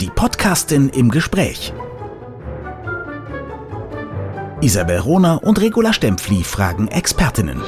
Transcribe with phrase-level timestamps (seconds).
[0.00, 1.72] Die Podcastin im Gespräch.
[4.60, 7.60] Isabel Rohner und Regula Stempfli fragen Expertinnen.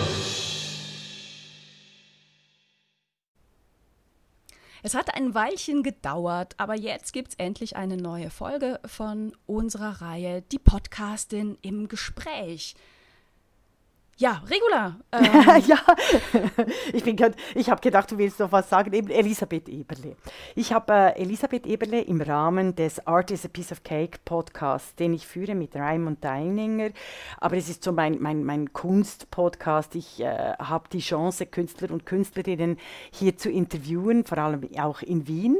[4.84, 10.00] Es hat ein Weilchen gedauert, aber jetzt gibt es endlich eine neue Folge von unserer
[10.00, 12.76] Reihe Die Podcastin im Gespräch.
[14.20, 14.96] Ja, Regula.
[15.12, 15.62] Ähm.
[15.66, 15.78] ja,
[16.92, 17.04] ich,
[17.54, 18.92] ich habe gedacht, du willst noch was sagen.
[18.92, 20.14] Eben Elisabeth Eberle.
[20.54, 25.00] Ich habe äh, Elisabeth Eberle im Rahmen des Art is a Piece of Cake Podcast,
[25.00, 26.90] den ich führe mit Raimund Deininger.
[27.38, 29.96] Aber es ist so mein, mein, mein Kunst-Podcast.
[29.96, 32.78] Ich äh, habe die Chance, Künstler und Künstlerinnen
[33.10, 35.58] hier zu interviewen, vor allem auch in Wien.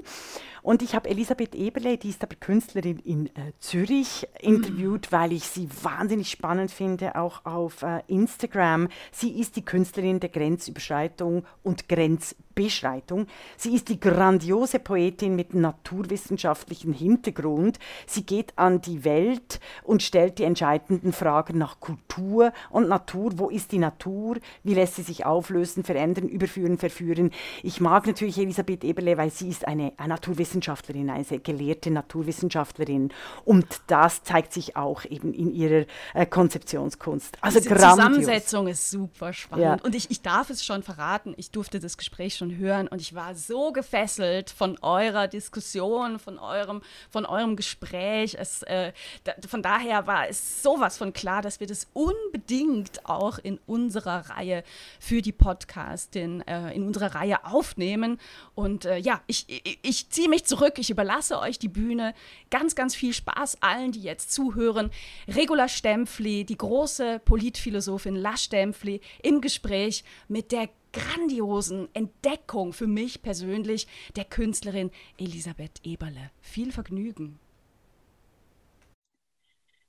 [0.62, 5.44] Und ich habe Elisabeth Eberle, die ist aber Künstlerin in äh, Zürich, interviewt, weil ich
[5.44, 8.88] sie wahnsinnig spannend finde, auch auf äh, Instagram.
[9.10, 13.26] Sie ist die Künstlerin der Grenzüberschreitung und Grenzbeschreitung.
[13.56, 17.78] Sie ist die grandiose Poetin mit naturwissenschaftlichem Hintergrund.
[18.06, 23.38] Sie geht an die Welt und stellt die entscheidenden Fragen nach Kultur und Natur.
[23.38, 24.36] Wo ist die Natur?
[24.62, 27.30] Wie lässt sie sich auflösen, verändern, überführen, verführen?
[27.62, 33.12] Ich mag natürlich Elisabeth Eberle, weil sie ist eine, eine Naturwissenschaftlerin Wissenschaftlerin, eine gelehrte Naturwissenschaftlerin.
[33.44, 37.38] Und das zeigt sich auch eben in ihrer äh, Konzeptionskunst.
[37.40, 37.90] Also Diese grandios.
[37.94, 39.64] Zusammensetzung ist super spannend.
[39.64, 39.84] Ja.
[39.84, 43.14] Und ich, ich darf es schon verraten, ich durfte das Gespräch schon hören und ich
[43.14, 48.36] war so gefesselt von eurer Diskussion, von eurem, von eurem Gespräch.
[48.38, 48.92] Es, äh,
[49.24, 54.30] da, von daher war es sowas von klar, dass wir das unbedingt auch in unserer
[54.30, 54.64] Reihe
[54.98, 58.18] für die Podcastin, äh, in unserer Reihe aufnehmen.
[58.56, 62.14] Und äh, ja, ich, ich, ich ziehe mich mich zurück, ich überlasse euch die Bühne.
[62.50, 64.90] Ganz, ganz viel Spaß allen, die jetzt zuhören.
[65.28, 73.22] Regula Stempfli, die große Politphilosophin La Stempfli, im Gespräch mit der grandiosen Entdeckung für mich
[73.22, 76.30] persönlich der Künstlerin Elisabeth Eberle.
[76.40, 77.38] Viel Vergnügen.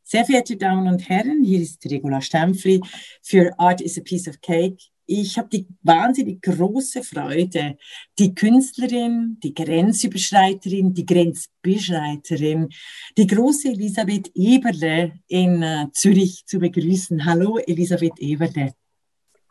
[0.03, 2.81] Sehr verehrte Damen und Herren, hier ist Regula Stempfli
[3.21, 7.77] für Art is a Piece of Cake ich habe die wahnsinnig große Freude,
[8.17, 12.69] die Künstlerin, die Grenzüberschreiterin, die Grenzbeschreiterin,
[13.17, 17.25] die große Elisabeth Eberle in äh, Zürich zu begrüßen.
[17.25, 18.73] Hallo, Elisabeth Eberle.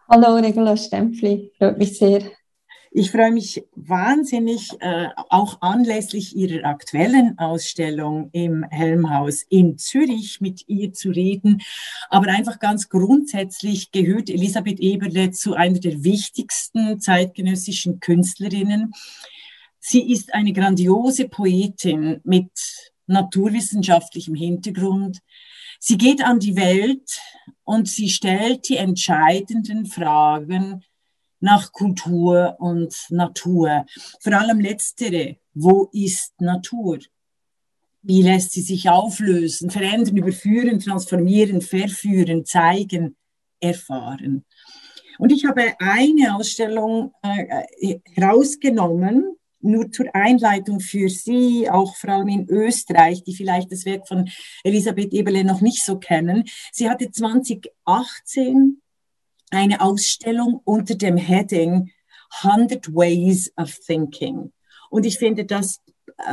[0.09, 1.53] Hallo, Regula Stempfli.
[1.59, 2.23] Freut mich sehr.
[2.93, 10.65] Ich freue mich wahnsinnig, äh, auch anlässlich Ihrer aktuellen Ausstellung im Helmhaus in Zürich mit
[10.67, 11.63] ihr zu reden.
[12.09, 18.91] Aber einfach ganz grundsätzlich gehört Elisabeth Eberle zu einer der wichtigsten zeitgenössischen Künstlerinnen.
[19.79, 22.51] Sie ist eine grandiose Poetin mit
[23.07, 25.21] naturwissenschaftlichem Hintergrund.
[25.79, 27.21] Sie geht an die Welt
[27.63, 30.83] und sie stellt die entscheidenden Fragen,
[31.41, 33.87] nach Kultur und Natur.
[34.21, 36.99] Vor allem letztere, wo ist Natur?
[38.03, 43.17] Wie lässt sie sich auflösen, verändern, überführen, transformieren, verführen, zeigen,
[43.61, 44.45] erfahren?
[45.19, 52.29] Und ich habe eine Ausstellung äh, herausgenommen, nur zur Einleitung für Sie, auch vor allem
[52.29, 54.31] in Österreich, die vielleicht das Werk von
[54.65, 56.45] Elisabeth Eberle noch nicht so kennen.
[56.73, 58.81] Sie hatte 2018
[59.51, 61.91] eine Ausstellung unter dem Heading
[62.43, 64.53] 100 Ways of Thinking.
[64.91, 65.81] Und ich finde, das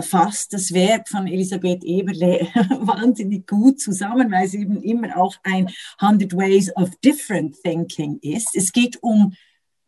[0.01, 2.39] fasst das Werk von Elisabeth Eberle
[2.79, 5.69] wahnsinnig gut zusammen, weil es eben immer auch ein
[5.99, 8.55] 100 Ways of Different Thinking ist.
[8.55, 9.33] Es geht um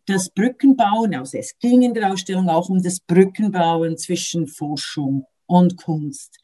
[0.05, 5.77] das Brückenbauen, also es ging in der Ausstellung auch um das Brückenbauen zwischen Forschung und
[5.77, 6.39] Kunst.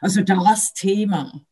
[0.00, 1.42] Also das Thema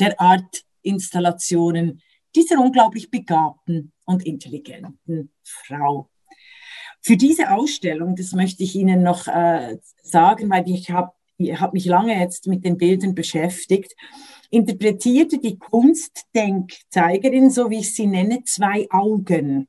[0.00, 2.02] der Art Installationen
[2.34, 6.08] dieser unglaublich begabten und intelligenten Frau.
[7.00, 11.74] Für diese Ausstellung, das möchte ich Ihnen noch äh, sagen, weil ich habe ich hab
[11.74, 13.94] mich lange jetzt mit den Bildern beschäftigt,
[14.50, 19.68] interpretierte die Kunstdenkzeigerin, so wie ich sie nenne, zwei Augen,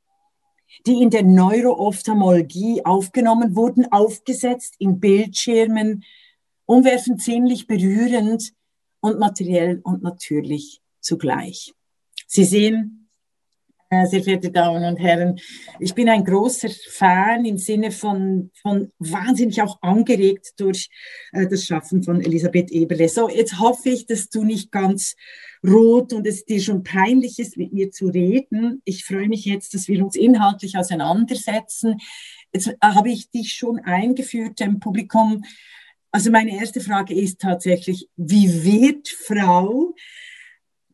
[0.86, 6.04] die in der Neuroophthalmologie aufgenommen wurden, aufgesetzt in Bildschirmen,
[6.66, 8.54] umwerfend ziemlich berührend
[9.00, 11.74] und materiell und natürlich zugleich.
[12.28, 13.05] Sie sehen,
[14.06, 15.40] sehr verehrte Damen und Herren,
[15.80, 20.90] ich bin ein großer Fan im Sinne von, von wahnsinnig auch angeregt durch
[21.32, 23.08] äh, das Schaffen von Elisabeth Eberle.
[23.10, 25.16] So, jetzt hoffe ich, dass du nicht ganz
[25.66, 28.82] rot und es dir schon peinlich ist, mit mir zu reden.
[28.86, 31.98] Ich freue mich jetzt, dass wir uns inhaltlich auseinandersetzen.
[32.54, 35.44] Jetzt habe ich dich schon eingeführt im Publikum.
[36.12, 39.94] Also meine erste Frage ist tatsächlich, wie wird Frau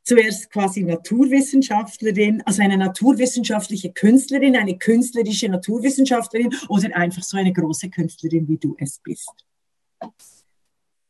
[0.04, 7.90] zuerst quasi Naturwissenschaftlerin, also eine naturwissenschaftliche Künstlerin, eine künstlerische Naturwissenschaftlerin oder einfach so eine große
[7.90, 9.32] Künstlerin, wie du es bist?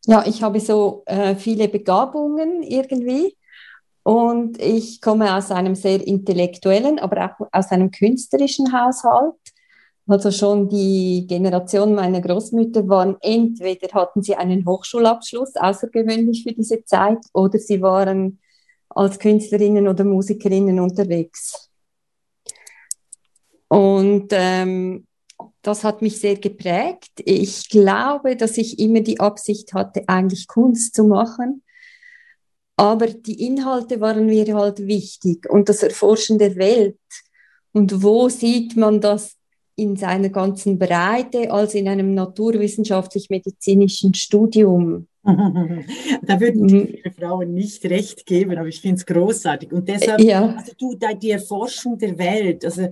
[0.05, 3.37] ja, ich habe so äh, viele Begabungen irgendwie.
[4.03, 9.35] Und ich komme aus einem sehr intellektuellen, aber auch aus einem künstlerischen Haushalt.
[10.07, 16.83] Also schon die Generation meiner Großmütter waren entweder hatten sie einen Hochschulabschluss, außergewöhnlich für diese
[16.83, 18.39] Zeit, oder sie waren
[18.95, 21.69] als Künstlerinnen oder Musikerinnen unterwegs.
[23.67, 25.05] Und ähm,
[25.61, 27.21] das hat mich sehr geprägt.
[27.23, 31.63] Ich glaube, dass ich immer die Absicht hatte, eigentlich Kunst zu machen.
[32.75, 36.97] Aber die Inhalte waren mir halt wichtig und das Erforschen der Welt.
[37.73, 39.37] Und wo sieht man das
[39.75, 45.07] in seiner ganzen Breite als in einem naturwissenschaftlich-medizinischen Studium?
[45.23, 47.11] Da würden mhm.
[47.17, 49.71] Frauen nicht recht geben, aber ich finde es großartig.
[49.71, 50.55] Und deshalb, ja.
[50.55, 52.89] also du, die Erforschung der Welt, also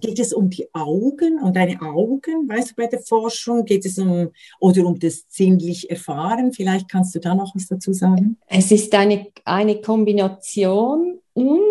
[0.00, 3.64] geht es um die Augen, um deine Augen, weißt du, bei der Forschung?
[3.64, 4.30] Geht es um,
[4.60, 6.52] oder um das sinnlich Erfahren?
[6.52, 8.36] Vielleicht kannst du da noch was dazu sagen?
[8.46, 11.67] Es ist eine, eine Kombination und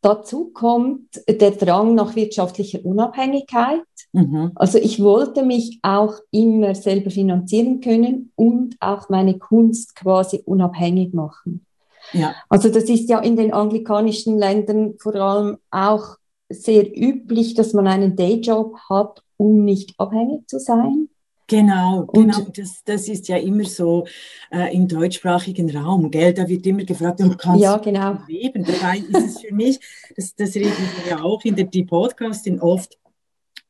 [0.00, 3.82] dazu kommt der Drang nach wirtschaftlicher Unabhängigkeit.
[4.12, 4.52] Mhm.
[4.54, 11.12] Also ich wollte mich auch immer selber finanzieren können und auch meine Kunst quasi unabhängig
[11.12, 11.66] machen.
[12.12, 12.34] Ja.
[12.48, 16.16] Also das ist ja in den anglikanischen Ländern vor allem auch
[16.48, 21.09] sehr üblich, dass man einen Dayjob hat, um nicht abhängig zu sein.
[21.50, 22.46] Genau, genau.
[22.54, 24.06] Das, das ist ja immer so
[24.52, 26.32] äh, im deutschsprachigen Raum, gell?
[26.32, 28.18] Da wird immer gefragt, du kannst ja, genau.
[28.28, 28.64] leben.
[28.64, 29.80] Dabei ist es für mich,
[30.14, 32.96] das, das reden wir ja auch in der die Podcasting oft,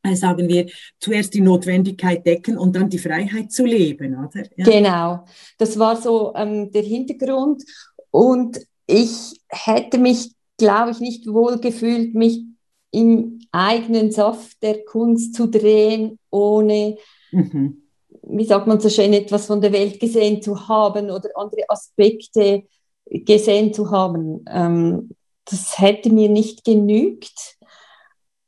[0.03, 0.67] äh, sagen wir,
[0.99, 4.43] zuerst die Notwendigkeit decken und dann die Freiheit zu leben, oder?
[4.56, 4.65] Ja.
[4.67, 5.25] Genau,
[5.56, 7.62] das war so ähm, der Hintergrund.
[8.11, 12.43] Und ich hätte mich, glaube ich, nicht wohl gefühlt, mich
[12.91, 16.99] im eigenen Saft der Kunst zu drehen, ohne,
[17.31, 17.82] mhm.
[18.23, 22.65] wie sagt man so schön, etwas von der Welt gesehen zu haben oder andere Aspekte
[23.06, 24.44] gesehen zu haben.
[24.49, 25.11] Ähm,
[25.44, 27.59] das hätte mir nicht genügt.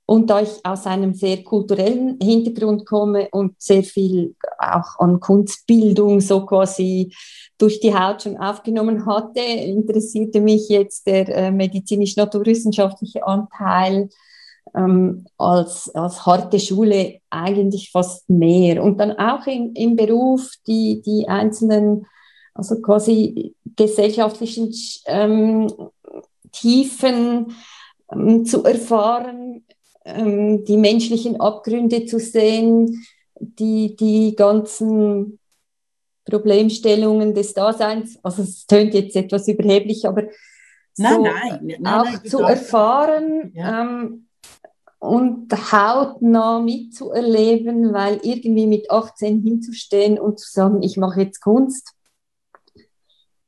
[0.04, 6.20] Und da ich aus einem sehr kulturellen Hintergrund komme und sehr viel auch an Kunstbildung
[6.20, 7.14] so quasi
[7.56, 14.10] durch die Haut schon aufgenommen hatte, interessierte mich jetzt der äh, medizinisch-naturwissenschaftliche Anteil
[14.74, 18.82] ähm, als, als harte Schule eigentlich fast mehr.
[18.82, 22.06] Und dann auch in, im Beruf die, die einzelnen,
[22.54, 24.72] also quasi gesellschaftlichen
[25.06, 25.72] ähm,
[26.52, 27.54] Tiefen
[28.12, 29.64] ähm, zu erfahren,
[30.04, 33.04] ähm, die menschlichen Abgründe zu sehen,
[33.38, 35.38] die, die ganzen
[36.24, 40.22] Problemstellungen des Daseins, also es tönt jetzt etwas überheblich, aber
[40.94, 43.82] so nein, nein, nein, auch zu erfahren, ja.
[43.82, 44.28] ähm,
[45.02, 51.94] und hautnah mitzuerleben, weil irgendwie mit 18 hinzustehen und zu sagen, ich mache jetzt Kunst.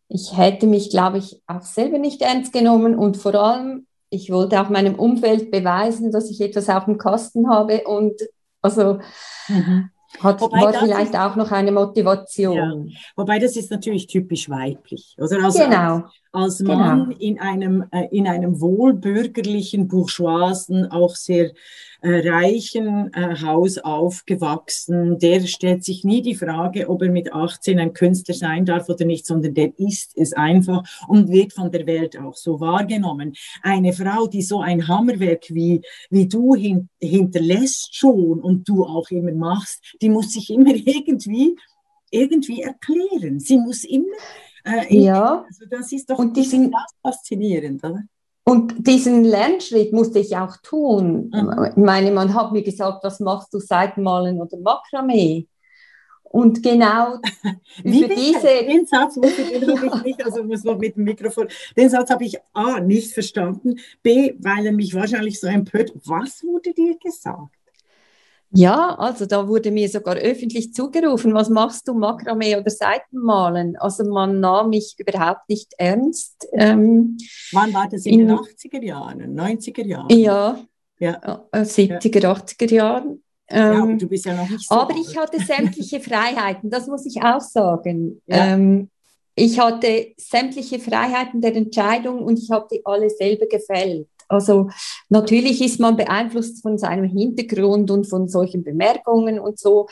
[0.09, 4.61] Ich hätte mich, glaube ich, auch selber nicht ernst genommen und vor allem, ich wollte
[4.61, 8.21] auch meinem Umfeld beweisen, dass ich etwas auf dem Kasten habe und
[8.61, 8.99] also
[9.47, 9.91] mhm.
[10.21, 12.89] Hat, Wobei war vielleicht ist, auch noch eine Motivation.
[12.89, 12.97] Ja.
[13.17, 15.17] Wobei das ist natürlich typisch weiblich.
[15.19, 15.45] Oder?
[15.45, 16.05] Also genau.
[16.33, 17.19] Als, als Mann genau.
[17.19, 21.53] in, einem, äh, in einem wohlbürgerlichen, bourgeoisen, auch sehr
[22.05, 27.79] äh, reichen äh, Haus aufgewachsen, der stellt sich nie die Frage, ob er mit 18
[27.79, 31.87] ein Künstler sein darf oder nicht, sondern der ist es einfach und wird von der
[31.87, 33.33] Welt auch so wahrgenommen.
[33.63, 39.09] Eine Frau, die so ein Hammerwerk wie, wie du hin, hinterlässt schon und du auch
[39.11, 41.57] immer machst, die muss sich immer irgendwie
[42.11, 43.41] irgendwie erklären.
[43.41, 44.13] Sie muss immer
[44.67, 45.45] äh, ja.
[45.47, 48.03] Also das ist doch und diesen, das faszinierend, oder?
[48.45, 51.31] Und diesen Lernschritt musste ich auch tun.
[51.33, 51.65] Mhm.
[51.71, 55.49] Ich meine, man hat mir gesagt, was machst du, Seitenmalen oder Makramee?
[56.25, 57.19] Und genau
[57.85, 58.49] Wie über diese...
[58.67, 62.25] Den Satz muss ich, ich nicht, also muss man mit dem Mikrofon, den Satz habe
[62.25, 65.93] ich A, nicht verstanden, B, weil er mich wahrscheinlich so empört.
[66.05, 67.55] Was wurde dir gesagt?
[68.57, 73.77] Ja, also da wurde mir sogar öffentlich zugerufen, was machst du, Makramee oder Seitenmalen?
[73.77, 76.47] Also man nahm mich überhaupt nicht ernst.
[76.53, 77.17] Ähm,
[77.51, 78.07] Wann war das?
[78.07, 80.09] In, in den 80er Jahren, 90er Jahren?
[80.11, 80.61] Ja,
[81.01, 81.45] ja.
[81.53, 82.33] 70er, ja.
[82.33, 83.25] 80er Jahren.
[83.49, 85.05] Ähm, ja, aber du bist ja noch nicht so Aber alt.
[85.05, 88.23] ich hatte sämtliche Freiheiten, das muss ich auch sagen.
[88.29, 88.89] Ähm,
[89.35, 94.09] ich hatte sämtliche Freiheiten der Entscheidung und ich habe die alle selber gefällt.
[94.29, 94.71] Also
[95.09, 99.89] natürlich ist man beeinflusst von seinem Hintergrund und von solchen Bemerkungen und so,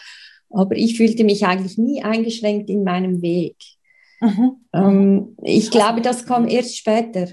[0.50, 3.56] aber ich fühlte mich eigentlich nie eingeschränkt in meinem Weg.
[4.20, 4.56] Mhm.
[4.72, 7.28] Ähm, ich glaube, das kam erst später.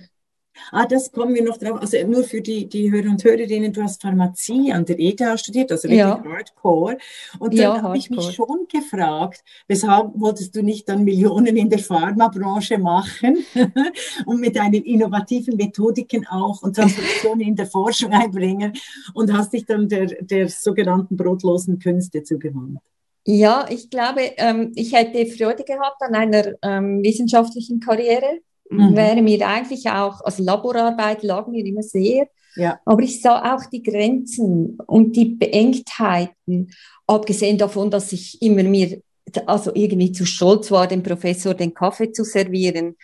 [0.72, 1.80] Ah, das kommen wir noch drauf.
[1.82, 5.72] Also nur für die, die Hörer und Hörerinnen, du hast Pharmazie an der ETH studiert,
[5.72, 6.24] also wirklich ja.
[6.24, 6.98] Hardcore.
[7.40, 11.70] Und dann ja, habe ich mich schon gefragt, weshalb wolltest du nicht dann Millionen in
[11.70, 13.38] der Pharmabranche machen
[14.26, 18.74] und mit deinen innovativen Methodiken auch und Transformationen in der Forschung einbringen
[19.14, 22.80] und hast dich dann der, der sogenannten brotlosen Künste zugewandt?
[23.26, 28.40] Ja, ich glaube, ähm, ich hätte Freude gehabt an einer ähm, wissenschaftlichen Karriere
[28.70, 28.96] mhm.
[28.96, 32.80] wäre mir eigentlich auch, also Laborarbeit lag mir immer sehr, ja.
[32.86, 36.72] aber ich sah auch die Grenzen und die Beengtheiten,
[37.08, 39.02] abgesehen davon, dass ich immer mir
[39.46, 42.96] also irgendwie zu stolz war, dem Professor den Kaffee zu servieren,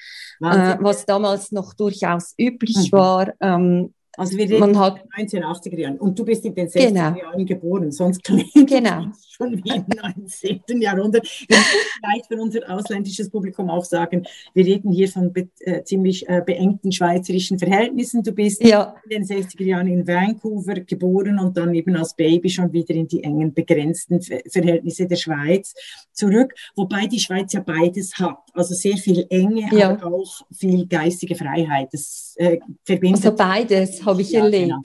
[0.42, 2.98] äh, was damals noch durchaus üblich mhm.
[2.98, 3.34] war.
[3.40, 6.88] Ähm, also wir reden hat, in den 1980er Jahren und du bist in den 60er
[6.88, 7.16] genau.
[7.16, 9.06] Jahren geboren, sonst klingt genau.
[9.30, 9.86] schon wie im
[10.26, 10.82] 19.
[10.82, 11.26] Jahrhundert.
[11.48, 15.84] Wir müssen vielleicht für unser ausländisches Publikum auch sagen, wir reden hier von be äh,
[15.84, 18.24] ziemlich äh, beengten schweizerischen Verhältnissen.
[18.24, 18.96] Du bist ja.
[19.10, 23.08] in den 60er Jahren in Vancouver geboren und dann eben als Baby schon wieder in
[23.08, 25.74] die engen, begrenzten Ver Verhältnisse der Schweiz
[26.14, 28.38] zurück, wobei die Schweiz ja beides hat.
[28.54, 29.92] Also sehr viel Enge, ja.
[29.92, 31.90] aber auch viel geistige Freiheit.
[31.92, 33.26] Das äh, verbindet.
[33.26, 34.68] Also beides habe ich ja, erlebt.
[34.68, 34.82] Genau.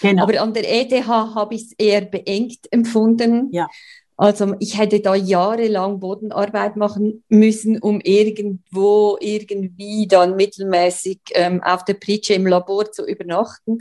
[0.00, 0.22] Genau.
[0.24, 3.48] Aber an der ETH habe ich es eher beengt empfunden.
[3.52, 3.68] Ja.
[4.16, 11.84] Also ich hätte da jahrelang Bodenarbeit machen müssen, um irgendwo irgendwie dann mittelmäßig ähm, auf
[11.84, 13.78] der Pritsche im Labor zu übernachten.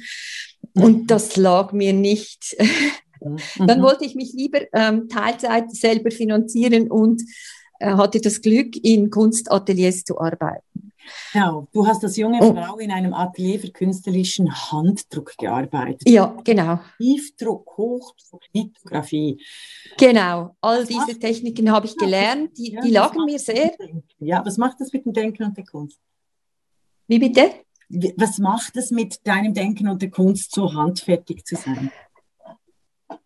[0.73, 2.55] Und das lag mir nicht.
[3.57, 3.83] dann mhm.
[3.83, 7.21] wollte ich mich lieber ähm, Teilzeit selber finanzieren und
[7.79, 10.90] äh, hatte das Glück, in Kunstateliers zu arbeiten.
[11.33, 12.53] Genau, du hast als junge oh.
[12.53, 16.07] Frau in einem Atelier für künstlerischen Handdruck gearbeitet.
[16.07, 16.79] Ja, genau.
[16.97, 19.41] Tiefdruck, Hochdruck, Lithografie.
[19.97, 23.71] Genau, all diese Techniken habe ich gelernt, die, die lagen mir sehr.
[24.19, 25.99] Ja, was macht das mit dem Denken und der Kunst?
[27.07, 27.51] Wie bitte?
[28.15, 31.91] Was macht es mit deinem Denken und der Kunst, so handfertig zu sein?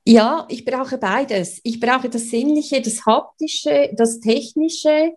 [0.04, 1.62] Ja, ich brauche beides.
[1.64, 5.14] Ich brauche das Sinnliche, das Haptische, das Technische,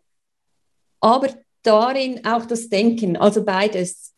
[1.00, 1.28] aber
[1.68, 4.14] darin auch das Denken, also beides.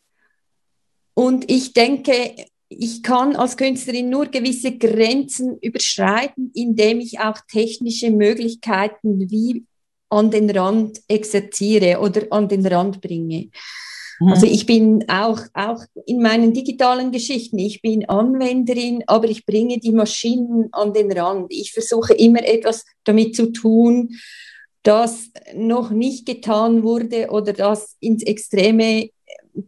[1.14, 2.34] Und ich denke,
[2.68, 9.64] ich kann als Künstlerin nur gewisse Grenzen überschreiten, indem ich auch technische Möglichkeiten wie
[10.08, 13.50] an den Rand exerziere oder an den Rand bringe.
[14.20, 14.28] Mhm.
[14.28, 19.78] Also ich bin auch, auch in meinen digitalen Geschichten, ich bin Anwenderin, aber ich bringe
[19.78, 21.46] die Maschinen an den Rand.
[21.50, 24.10] Ich versuche immer etwas damit zu tun,
[24.82, 29.10] das noch nicht getan wurde oder das ins Extreme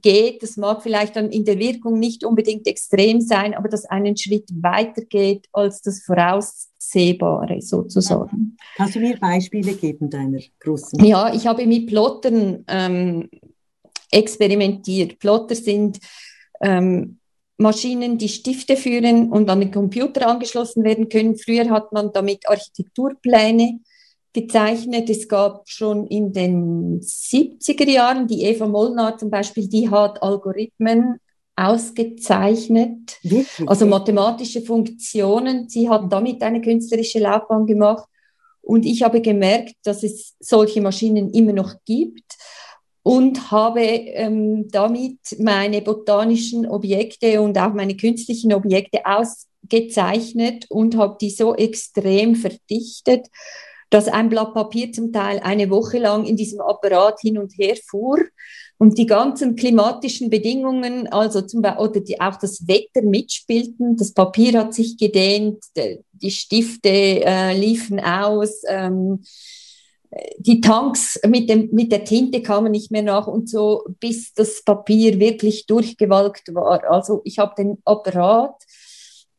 [0.01, 0.43] geht.
[0.43, 4.49] Das mag vielleicht dann in der Wirkung nicht unbedingt extrem sein, aber das einen Schritt
[4.63, 8.57] weiter geht als das Voraussehbare sozusagen.
[8.77, 11.05] Kannst du mir Beispiele geben deiner großen?
[11.05, 13.29] Ja, ich habe mit Plottern ähm,
[14.11, 15.19] experimentiert.
[15.19, 15.99] Plotter sind
[16.63, 17.19] ähm,
[17.59, 21.37] Maschinen, die Stifte führen und an den Computer angeschlossen werden können.
[21.37, 23.81] Früher hat man damit Architekturpläne
[24.33, 25.11] gezeichnet.
[25.11, 31.19] Es gab schon in den 70er Jahren die Eva Molnar zum Beispiel, die hat Algorithmen
[31.55, 33.19] ausgezeichnet,
[33.67, 35.69] also mathematische Funktionen.
[35.69, 38.09] Sie hat damit eine künstlerische Laufbahn gemacht.
[38.63, 42.37] Und ich habe gemerkt, dass es solche Maschinen immer noch gibt
[43.03, 51.17] und habe ähm, damit meine botanischen Objekte und auch meine künstlichen Objekte ausgezeichnet und habe
[51.21, 53.27] die so extrem verdichtet,
[53.93, 57.77] dass ein Blatt Papier zum Teil eine Woche lang in diesem Apparat hin und her
[57.87, 58.19] fuhr
[58.79, 63.97] und die ganzen klimatischen Bedingungen, also zum Beispiel, oder die, auch das Wetter mitspielten.
[63.97, 65.63] Das Papier hat sich gedehnt,
[66.13, 69.23] die Stifte äh, liefen aus, ähm,
[70.39, 74.63] die Tanks mit, dem, mit der Tinte kamen nicht mehr nach und so, bis das
[74.65, 76.83] Papier wirklich durchgewalkt war.
[76.91, 78.55] Also ich habe den Apparat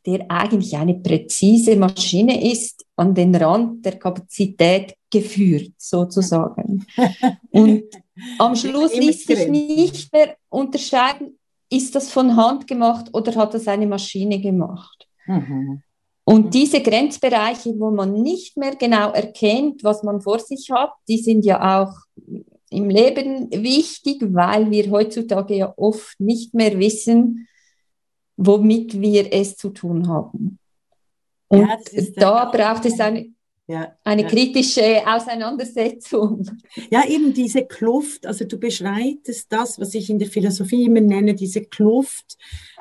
[0.05, 6.85] der eigentlich eine präzise Maschine ist, an den Rand der Kapazität geführt, sozusagen.
[7.51, 7.83] Und
[8.38, 13.67] am Schluss ließ sich nicht mehr unterscheiden, ist das von Hand gemacht oder hat das
[13.67, 15.07] eine Maschine gemacht.
[15.25, 15.81] Mhm.
[16.25, 21.17] Und diese Grenzbereiche, wo man nicht mehr genau erkennt, was man vor sich hat, die
[21.17, 21.93] sind ja auch
[22.69, 27.47] im Leben wichtig, weil wir heutzutage ja oft nicht mehr wissen,
[28.38, 30.59] womit wir es zu tun haben.
[31.53, 33.27] Und ja, da braucht es eine,
[33.67, 34.27] ja, eine ja.
[34.27, 36.50] kritische Auseinandersetzung.
[36.89, 41.36] Ja, eben diese Kluft, also du beschreitest das, was ich in der Philosophie immer nenne,
[41.36, 42.38] diese Kluft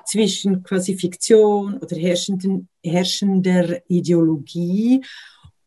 [0.07, 5.05] zwischen quasi Fiktion oder herrschenden, herrschender Ideologie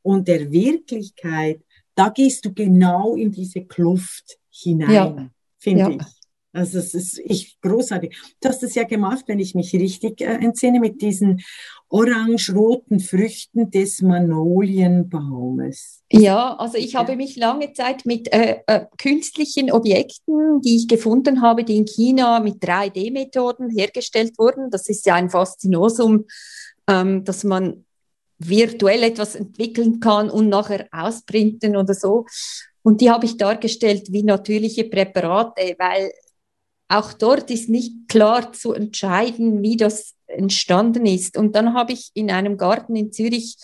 [0.01, 1.61] und der Wirklichkeit.
[1.93, 6.24] Da gehst du genau in diese Kluft hinein, finde ich.
[6.55, 8.17] Also es ist ich großartig.
[8.39, 11.41] Du hast es ja gemacht, wenn ich mich richtig äh, entsinne, mit diesen
[11.89, 16.03] orange-roten Früchten des Magnolienbaumes.
[16.11, 21.41] Ja, also ich habe mich lange Zeit mit äh, äh, künstlichen Objekten, die ich gefunden
[21.41, 24.71] habe, die in China mit 3D-Methoden hergestellt wurden.
[24.71, 26.23] Das ist ja ein Faszinosum,
[26.87, 27.83] ähm, dass man
[28.37, 32.25] virtuell etwas entwickeln kann und nachher ausprinten oder so.
[32.81, 36.11] Und die habe ich dargestellt wie natürliche Präparate, weil
[36.87, 41.37] auch dort ist nicht klar zu entscheiden, wie das entstanden ist.
[41.37, 43.57] Und dann habe ich in einem Garten in Zürich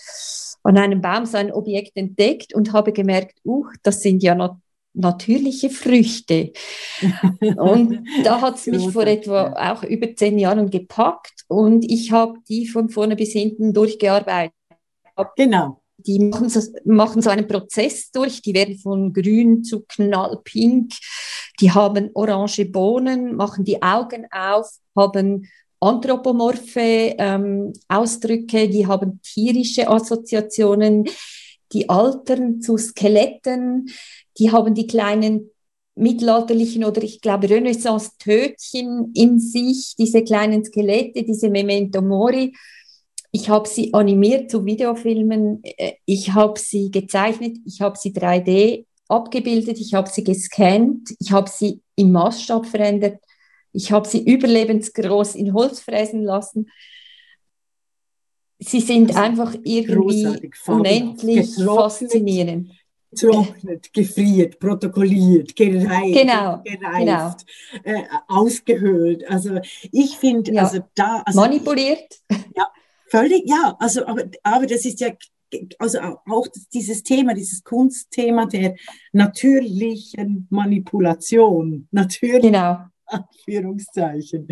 [0.62, 4.56] an einem Baum so ein Objekt entdeckt und habe gemerkt, uh, das sind ja nat
[4.94, 6.52] natürliche Früchte.
[7.56, 12.34] und da hat es mich vor etwa auch über zehn Jahren gepackt und ich habe
[12.46, 14.52] die von vorne bis hinten durchgearbeitet.
[15.36, 20.92] Genau die machen so, machen so einen Prozess durch, die werden von grün zu knallpink,
[21.62, 25.46] die haben orange Bohnen, machen die Augen auf, haben
[25.78, 31.08] anthropomorphe ähm, Ausdrücke, die haben tierische Assoziationen,
[31.72, 33.88] die altern zu Skeletten,
[34.38, 35.50] die haben die kleinen
[35.94, 42.56] mittelalterlichen oder ich glaube Renaissance-Tötchen in sich, diese kleinen Skelette, diese Memento Mori.
[43.30, 48.84] Ich habe sie animiert zu Videofilmen, äh, ich habe sie gezeichnet, ich habe sie 3D
[49.12, 53.18] abgebildet, ich habe sie gescannt, ich habe sie im Maßstab verändert,
[53.72, 56.70] ich habe sie überlebensgroß in Holz fräsen lassen.
[58.58, 62.70] Sie sind einfach irgendwie unendlich faszinierend.
[63.10, 67.44] Getrocknet, gefriert, protokolliert, gereift, genau, gereift,
[67.84, 67.98] genau.
[67.98, 69.28] Äh, ausgehöhlt.
[69.28, 69.58] Also
[69.90, 70.62] ich finde, ja.
[70.62, 71.22] also da...
[71.26, 72.22] Also Manipuliert.
[72.56, 72.68] Ja,
[73.12, 75.10] Völlig, ja, also, aber, aber das ist ja,
[75.78, 78.74] also auch dieses Thema, dieses Kunstthema der
[79.12, 82.42] natürlichen Manipulation, natürlich.
[82.42, 82.78] Genau.
[83.12, 84.46] Anführungszeichen.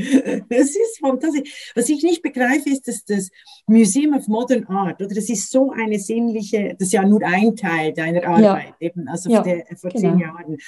[0.48, 1.72] Das ist fantastisch.
[1.74, 3.30] Was ich nicht begreife, ist, dass das
[3.66, 7.56] Museum of Modern Art, oder das ist so eine sinnliche, das ist ja nur ein
[7.56, 8.88] Teil deiner Arbeit, ja.
[8.88, 10.10] eben, also ja, der, vor genau.
[10.10, 10.58] zehn Jahren.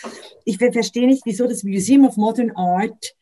[0.45, 3.15] Ich verstehe nicht, wieso das Museum of Modern Art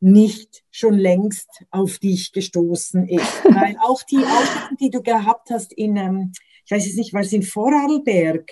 [0.00, 3.44] nicht schon längst auf dich gestoßen ist.
[3.44, 6.32] Weil auch die Ausstellung, die du gehabt hast in, ähm,
[6.64, 8.50] ich weiß es nicht, war es in Vorarlberg,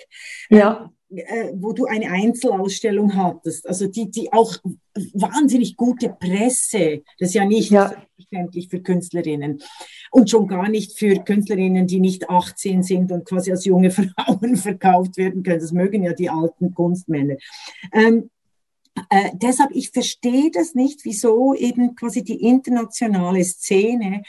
[0.49, 0.91] ja.
[1.09, 4.55] äh, wo du eine Einzelausstellung hattest, also die, die auch
[5.13, 7.89] wahnsinnig gute Presse, das ist ja nicht ja.
[7.89, 9.61] selbstverständlich für Künstlerinnen
[10.11, 14.55] und schon gar nicht für Künstlerinnen, die nicht 18 sind und quasi als junge Frauen
[14.55, 15.59] verkauft werden können.
[15.59, 17.35] Das mögen ja die alten Kunstmänner.
[17.93, 18.29] Ähm,
[19.09, 24.23] äh, deshalb, ich verstehe das nicht, wieso eben quasi die internationale Szene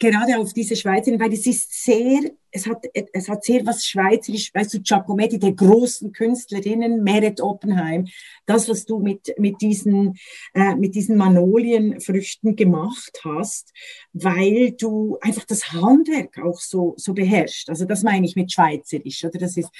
[0.00, 4.52] gerade auf diese Schweizerin, weil es ist sehr, es hat, es hat sehr was Schweizerisch,
[4.52, 8.08] weißt du, Giacometti, der großen Künstlerinnen, Meret Oppenheim,
[8.46, 10.18] das, was du mit, mit diesen,
[10.54, 13.72] äh, mit diesen Magnolienfrüchten gemacht hast,
[14.14, 17.68] weil du einfach das Handwerk auch so, so beherrschst.
[17.68, 19.70] Also das meine ich mit Schweizerisch, oder das ist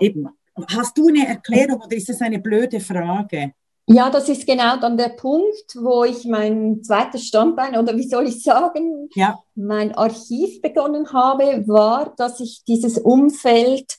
[0.00, 0.28] eben,
[0.68, 3.52] Hast du eine Erklärung oder ist das eine blöde Frage?
[3.86, 8.28] Ja, das ist genau dann der Punkt, wo ich mein zweites Standbein oder wie soll
[8.28, 9.38] ich sagen, ja.
[9.54, 13.94] mein Archiv begonnen habe, war, dass ich dieses Umfeld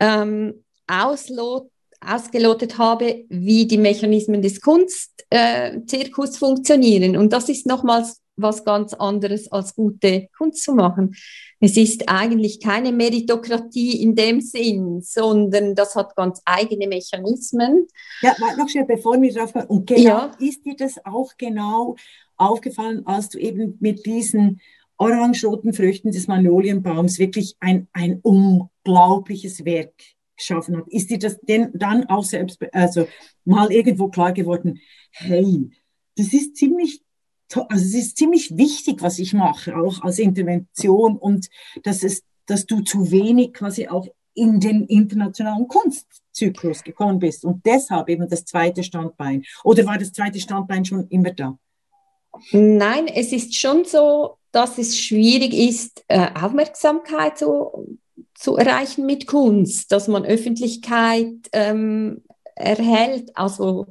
[0.00, 1.70] ähm, auslot,
[2.04, 7.16] ausgelotet habe, wie die Mechanismen des Kunstzirkus äh, funktionieren.
[7.16, 11.14] Und das ist nochmals was ganz anderes als gute Kunst zu machen.
[11.60, 17.86] Es ist eigentlich keine Meritokratie in dem Sinn, sondern das hat ganz eigene Mechanismen.
[18.22, 19.66] Ja, noch schnell, bevor wir drauf kommen.
[19.66, 20.36] Und genau, ja.
[20.38, 21.96] ist dir das auch genau
[22.36, 24.60] aufgefallen, als du eben mit diesen
[24.96, 29.92] orange-roten Früchten des Magnolienbaums wirklich ein, ein unglaubliches Werk
[30.36, 30.88] geschaffen hast?
[30.88, 33.06] Ist dir das denn dann auch selbst, also
[33.44, 35.70] mal irgendwo klar geworden, hey,
[36.16, 37.01] das ist ziemlich
[37.56, 41.48] also es ist ziemlich wichtig, was ich mache, auch als Intervention und
[41.82, 47.64] dass es, dass du zu wenig quasi auch in den internationalen Kunstzyklus gekommen bist und
[47.66, 49.44] deshalb eben das zweite Standbein.
[49.64, 51.58] Oder war das zweite Standbein schon immer da?
[52.52, 57.98] Nein, es ist schon so, dass es schwierig ist, äh, Aufmerksamkeit zu,
[58.34, 62.22] zu erreichen mit Kunst, dass man Öffentlichkeit ähm,
[62.54, 63.36] erhält.
[63.36, 63.86] Also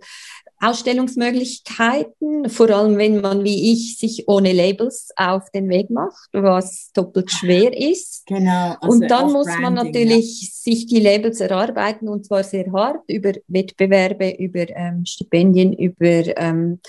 [0.61, 6.91] Ausstellungsmöglichkeiten, vor allem wenn man wie ich sich ohne Labels auf den Weg macht, was
[6.93, 8.27] doppelt schwer ist.
[8.27, 8.75] Genau.
[8.79, 10.47] Also und dann muss man natürlich ja.
[10.51, 16.79] sich die Labels erarbeiten und zwar sehr hart über Wettbewerbe, über ähm, Stipendien, über ähm,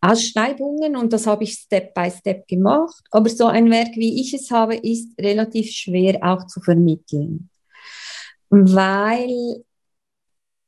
[0.00, 3.02] Ausschreibungen und das habe ich Step by Step gemacht.
[3.10, 7.50] Aber so ein Werk, wie ich es habe, ist relativ schwer auch zu vermitteln,
[8.50, 9.64] weil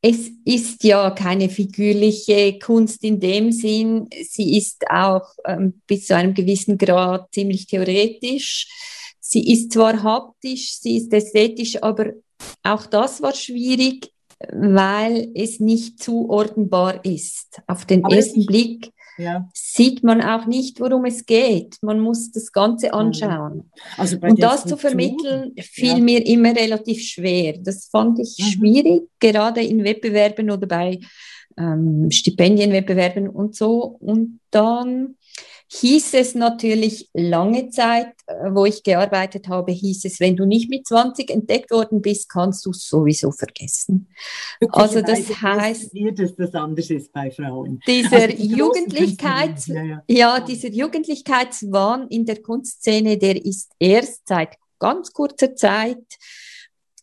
[0.00, 4.08] es ist ja keine figürliche Kunst in dem Sinn.
[4.28, 8.68] Sie ist auch ähm, bis zu einem gewissen Grad ziemlich theoretisch.
[9.18, 12.12] Sie ist zwar haptisch, sie ist ästhetisch, aber
[12.62, 14.12] auch das war schwierig,
[14.52, 17.60] weil es nicht zuordnenbar ist.
[17.66, 19.48] Auf den aber ersten Blick ja.
[19.52, 21.76] sieht man auch nicht, worum es geht.
[21.82, 23.70] Man muss das Ganze anschauen.
[23.96, 25.98] Also und das zu vermitteln, fiel ja.
[25.98, 27.58] mir immer relativ schwer.
[27.60, 28.44] Das fand ich mhm.
[28.44, 31.00] schwierig, gerade in Wettbewerben oder bei
[31.58, 33.96] ähm, Stipendienwettbewerben und so.
[34.00, 35.16] Und dann
[35.70, 40.70] hieß es natürlich lange Zeit, äh, wo ich gearbeitet habe, hieß es, wenn du nicht
[40.70, 44.08] mit 20 entdeckt worden bist, kannst du es sowieso vergessen.
[44.70, 47.80] Also das heißt, dass das anders ist bei Frauen.
[47.86, 50.02] Dieser also Jugendlichkeits, ja, ja.
[50.08, 56.02] ja, dieser Jugendlichkeitswahn in der Kunstszene, der ist erst seit ganz kurzer Zeit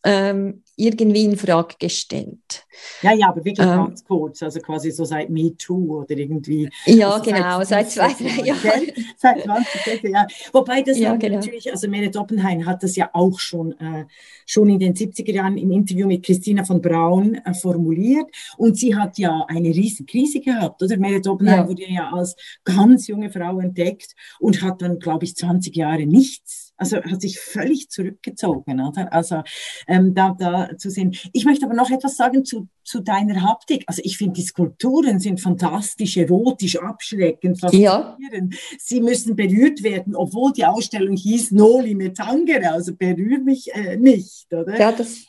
[0.03, 2.65] ähm, irgendwie in Frage gestellt.
[3.01, 6.69] Ja, ja, aber wirklich ähm, ganz kurz, also quasi so seit MeToo oder irgendwie.
[6.85, 8.91] Ja, also genau, seit, zwei, drei Jahren.
[9.17, 10.27] Seit 20 Jahren.
[10.51, 11.35] Wobei das ja, genau.
[11.35, 14.05] natürlich, also Meret Oppenheim hat das ja auch schon, äh,
[14.45, 18.95] schon in den 70er Jahren im Interview mit Christina von Braun äh, formuliert und sie
[18.95, 20.97] hat ja eine riesen Krise gehabt, oder?
[20.97, 21.67] Meret Oppenheim ja.
[21.67, 26.64] wurde ja als ganz junge Frau entdeckt und hat dann, glaube ich, 20 Jahre nichts
[26.77, 29.11] also hat sich völlig zurückgezogen, oder?
[29.13, 29.43] Also
[29.87, 31.15] ähm, da, da zu sehen.
[31.33, 33.83] Ich möchte aber noch etwas sagen zu, zu deiner Haptik.
[33.87, 38.53] Also ich finde, die Skulpturen sind fantastisch, erotisch, abschreckend, faszinierend.
[38.53, 38.59] Ja.
[38.77, 43.97] Sie müssen berührt werden, obwohl die Ausstellung hieß Noli me tangere, also berühr mich äh,
[43.97, 44.77] nicht, oder?
[44.77, 45.25] Ja, das,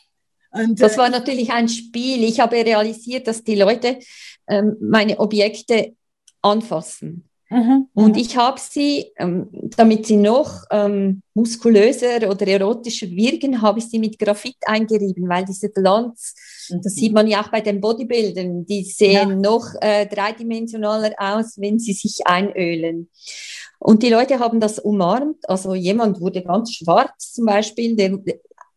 [0.51, 2.25] und, das äh, war natürlich ein Spiel.
[2.25, 3.99] Ich habe realisiert, dass die Leute
[4.49, 5.95] ähm, meine Objekte
[6.43, 7.29] anfassen.
[7.49, 8.19] Mhm, und mhm.
[8.19, 14.01] ich habe sie, ähm, damit sie noch ähm, muskulöser oder erotischer wirken, habe ich sie
[14.01, 16.35] mit Graphit eingerieben, weil dieser Glanz,
[16.71, 16.81] mhm.
[16.83, 19.37] das sieht man ja auch bei den Bodybuildern, die sehen ja.
[19.37, 23.11] noch äh, dreidimensionaler aus, wenn sie sich einölen.
[23.79, 25.49] Und die Leute haben das umarmt.
[25.49, 28.19] Also jemand wurde ganz schwarz zum Beispiel, der,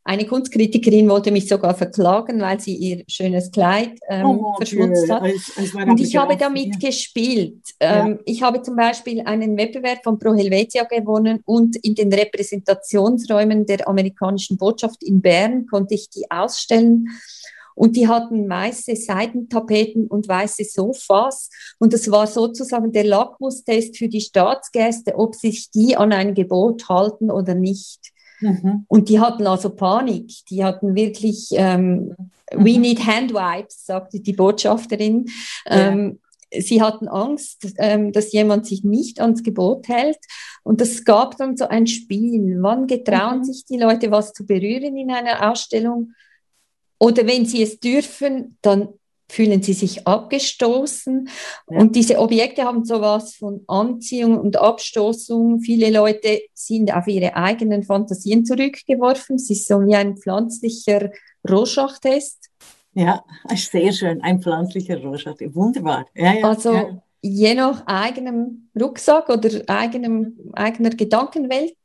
[0.09, 5.21] eine Kunstkritikerin wollte mich sogar verklagen, weil sie ihr schönes Kleid ähm, oh, verschmutzt hat.
[5.21, 6.89] Als, als und ich habe damit ja.
[6.89, 7.61] gespielt.
[7.79, 8.17] Ähm, ja.
[8.25, 13.87] Ich habe zum Beispiel einen Wettbewerb von Pro Helvetia gewonnen und in den Repräsentationsräumen der
[13.87, 17.07] amerikanischen Botschaft in Bern konnte ich die ausstellen.
[17.75, 21.51] Und die hatten weiße Seidentapeten und weiße Sofas.
[21.77, 26.89] Und das war sozusagen der Lackmustest für die Staatsgäste, ob sich die an ein Gebot
[26.89, 28.11] halten oder nicht.
[28.41, 28.85] Mhm.
[28.87, 30.31] Und die hatten also Panik.
[30.49, 32.15] Die hatten wirklich, ähm,
[32.53, 32.65] mhm.
[32.65, 35.25] we need hand wipes, sagte die Botschafterin.
[35.65, 35.91] Ja.
[35.91, 36.19] Ähm,
[36.51, 40.19] sie hatten Angst, ähm, dass jemand sich nicht ans Gebot hält.
[40.63, 42.57] Und es gab dann so ein Spiel.
[42.61, 43.43] Wann getrauen mhm.
[43.43, 46.13] sich die Leute, was zu berühren in einer Ausstellung?
[46.97, 48.89] Oder wenn sie es dürfen, dann
[49.29, 51.29] fühlen sie sich abgestoßen.
[51.69, 51.79] Ja.
[51.79, 55.61] Und diese Objekte haben sowas von Anziehung und Abstoßung.
[55.61, 59.37] Viele Leute sind auf ihre eigenen Fantasien zurückgeworfen.
[59.37, 61.11] Es ist so wie ein pflanzlicher
[61.49, 62.49] Rorschach-Test.
[62.93, 63.23] Ja,
[63.55, 66.07] sehr schön, ein pflanzlicher Rorschach, wunderbar.
[66.15, 71.75] Ja, ja, also je nach eigenem Rucksack oder eigenem, eigener Gedankenwelt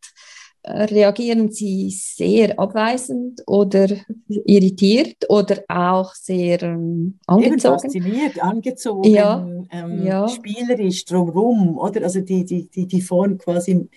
[0.67, 3.89] reagieren sie sehr abweisend oder
[4.29, 7.81] irritiert oder auch sehr ähm, angezogen.
[7.81, 10.27] fasziniert, angezogen, ja, ähm, ja.
[10.29, 12.03] spielerisch drumherum, oder?
[12.05, 13.89] Also die, die, die, die Form quasi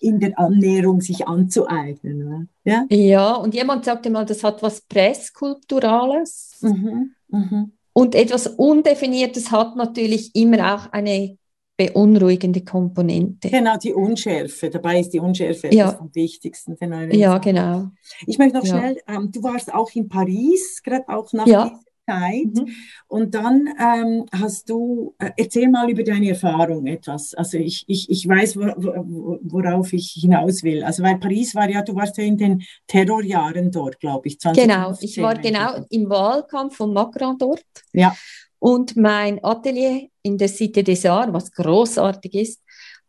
[0.00, 2.48] in der Annäherung sich anzueignen.
[2.64, 2.86] Ja?
[2.88, 6.56] ja, und jemand sagte mal, das hat was Präskulpturales.
[6.62, 7.68] Mhm, mh.
[7.92, 11.36] Und etwas Undefiniertes hat natürlich immer auch eine
[11.76, 13.50] beunruhigende Komponente.
[13.50, 14.70] Genau, die Unschärfe.
[14.70, 15.88] Dabei ist die Unschärfe ja.
[15.88, 16.76] etwas am wichtigsten.
[17.12, 17.88] Ja, genau.
[18.26, 18.78] Ich möchte noch ja.
[18.78, 21.64] schnell, ähm, du warst auch in Paris, gerade auch nach ja.
[21.64, 22.54] dieser Zeit.
[22.54, 22.68] Mhm.
[23.08, 27.34] Und dann ähm, hast du, äh, erzähl mal über deine Erfahrung etwas.
[27.34, 30.84] Also ich, ich, ich weiß, wo, wo, worauf ich hinaus will.
[30.84, 34.38] Also weil Paris war ja, du warst ja in den Terrorjahren dort, glaube ich.
[34.38, 37.64] 2015, genau, ich war genau im Wahlkampf von Macron dort.
[37.92, 38.14] Ja.
[38.58, 42.62] Und mein Atelier in der Cité des Arts, was großartig ist,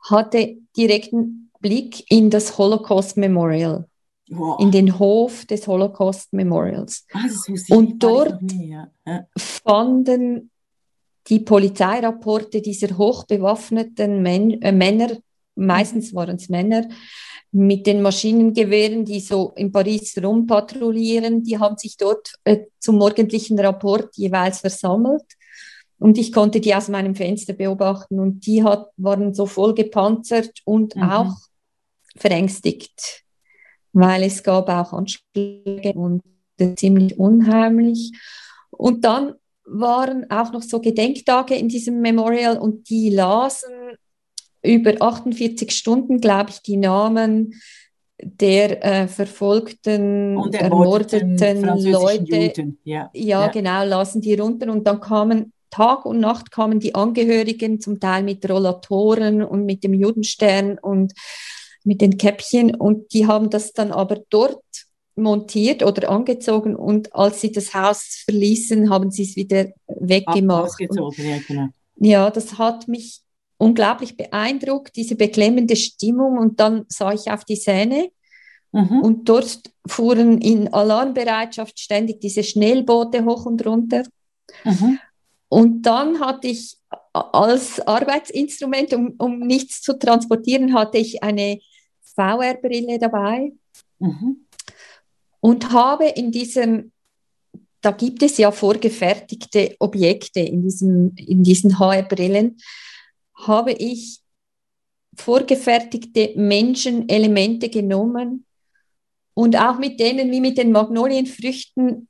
[0.10, 3.88] hatte direkten Blick in das Holocaust Memorial,
[4.30, 4.60] wow.
[4.60, 7.06] in den Hof des Holocaust Memorials.
[7.14, 7.26] Ah,
[7.70, 8.92] Und dort nie, ja.
[9.06, 9.26] Ja.
[9.38, 10.52] fanden
[11.28, 15.18] die Polizeirapporte dieser hochbewaffneten Män äh, Männer,
[15.56, 16.88] meistens waren es Männer,
[17.56, 23.58] mit den Maschinengewehren, die so in Paris rumpatrouillieren, die haben sich dort äh, zum morgendlichen
[23.58, 25.24] Rapport jeweils versammelt.
[25.98, 30.52] Und ich konnte die aus meinem Fenster beobachten und die hat, waren so voll gepanzert
[30.66, 31.04] und mhm.
[31.04, 31.34] auch
[32.18, 33.24] verängstigt,
[33.94, 36.24] weil es gab auch Anschläge und
[36.76, 38.12] ziemlich unheimlich.
[38.70, 43.96] Und dann waren auch noch so Gedenktage in diesem Memorial und die lasen
[44.66, 47.54] über 48 Stunden, glaube ich, die Namen
[48.22, 52.74] der äh, verfolgten, Und ermordeten französischen Leute.
[52.84, 53.48] Ja, Ja, Ja.
[53.48, 58.24] genau, lasen die runter und dann kamen Tag und Nacht kamen die Angehörigen zum Teil
[58.24, 61.14] mit Rollatoren und mit dem Judenstern und
[61.84, 64.64] mit den Käppchen und die haben das dann aber dort
[65.16, 70.70] montiert oder angezogen und als sie das Haus verließen, haben sie es wieder weggemacht.
[70.70, 71.68] Ausgezogen, ja, genau.
[71.98, 73.22] ja, das hat mich
[73.58, 78.10] unglaublich beeindruckt, diese beklemmende Stimmung und dann sah ich auf die Seine
[78.72, 79.00] Mhm.
[79.04, 84.04] und dort fuhren in Alarmbereitschaft ständig diese Schnellboote hoch und runter.
[84.66, 85.00] Mhm.
[85.48, 86.76] Und dann hatte ich
[87.14, 91.60] als Arbeitsinstrument, um, um nichts zu transportieren, hatte ich eine
[92.16, 93.54] VR-Brille dabei
[94.00, 94.46] Mhm.
[95.40, 96.92] und habe in diesem,
[97.80, 102.58] da gibt es ja vorgefertigte Objekte in, diesem, in diesen HR-Brillen,
[103.36, 104.20] habe ich
[105.18, 108.46] vorgefertigte Menschenelemente genommen
[109.34, 112.08] und auch mit denen, wie mit den Magnolienfrüchten,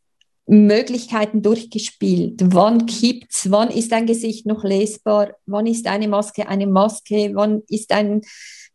[0.48, 2.40] Möglichkeiten durchgespielt.
[2.54, 3.50] Wann kippt's?
[3.50, 5.34] Wann ist ein Gesicht noch lesbar?
[5.48, 7.32] Wann ist eine Maske eine Maske?
[7.34, 8.22] Wann ist ein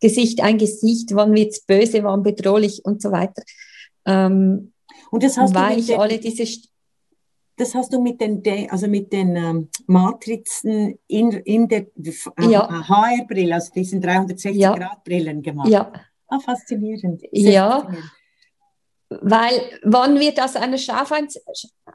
[0.01, 1.15] Gesicht ein Gesicht?
[1.15, 2.03] Wann wird's böse?
[2.03, 2.85] Wann bedrohlich?
[2.85, 3.45] Und so weiter.
[4.05, 4.73] Ähm,
[5.13, 6.70] Und das hast, du weil ich alle diese St-
[7.61, 12.49] das hast du mit den, De- also mit den ähm, Matrizen in, in der äh,
[12.49, 12.69] Ja.
[12.89, 14.23] HR-Brille, also diesen Ja.
[14.25, 15.69] 360-Grad-Brillen gemacht.
[15.69, 15.93] ja,
[16.29, 17.23] Ah, faszinierend.
[17.33, 17.81] Ja.
[17.81, 18.11] faszinierend.
[19.23, 21.41] Weil wann wird aus einer Schaufenster,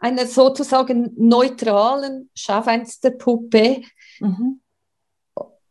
[0.02, 3.82] einer sozusagen neutralen Schaufensterpuppe,
[4.20, 4.60] Mhm.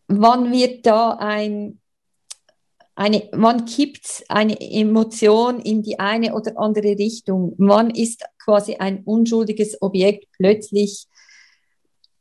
[0.08, 1.80] wann wird da ein,
[2.96, 7.54] eine, wann kippt eine Emotion in die eine oder andere Richtung?
[7.58, 11.06] Wann ist quasi ein unschuldiges Objekt plötzlich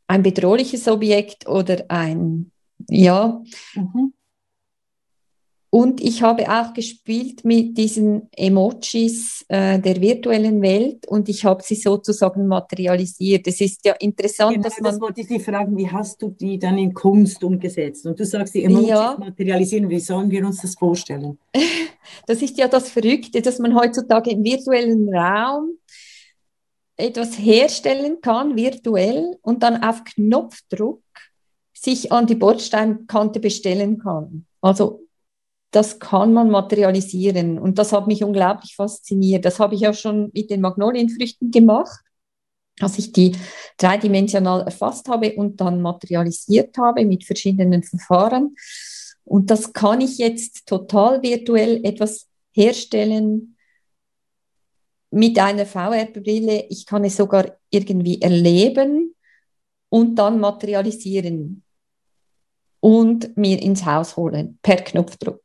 [0.07, 2.51] ein bedrohliches Objekt oder ein,
[2.89, 3.41] ja,
[3.75, 4.13] Mhm.
[5.73, 11.63] Und ich habe auch gespielt mit diesen Emojis äh, der virtuellen Welt und ich habe
[11.63, 13.47] sie sozusagen materialisiert.
[13.47, 16.29] Es ist ja interessant, Genau, dass man das wollte ich dich fragen, wie hast du
[16.29, 18.05] die dann in Kunst umgesetzt?
[18.05, 19.17] Und du sagst, die Emojis Ja.
[19.17, 21.39] materialisieren, wie sollen wir uns das vorstellen?
[22.27, 25.77] Das ist ja das Verrückte, dass man heutzutage im virtuellen Raum
[26.97, 31.01] etwas herstellen kann, virtuell, und dann auf Knopfdruck
[31.73, 34.45] sich an die Bordsteinkante bestellen kann.
[34.61, 35.02] Also
[35.75, 39.43] das kann man materialisieren und das hat mich unglaublich fasziniert.
[39.43, 41.99] Das habe ich auch schon mit den Magnolienfrüchten gemacht,
[42.79, 43.35] als ich die
[43.77, 48.55] dreidimensional erfasst habe und dann materialisiert habe mit verschiedenen Verfahren.
[49.23, 53.57] Und das kann ich jetzt total virtuell etwas herstellen
[55.09, 56.67] mit einer VR-Brille.
[56.69, 59.15] Ich kann es sogar irgendwie erleben
[59.89, 61.63] und dann materialisieren
[62.79, 65.42] und mir ins Haus holen per Knopfdruck.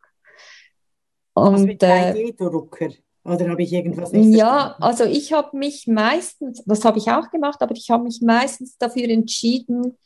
[1.38, 2.90] Also mit Und äh, 3D-Drucker.
[3.24, 4.82] Oder habe ich irgendwas nicht ja, verstanden?
[4.82, 8.78] also ich habe mich meistens, das habe ich auch gemacht, aber ich habe mich meistens
[8.78, 9.98] dafür entschieden,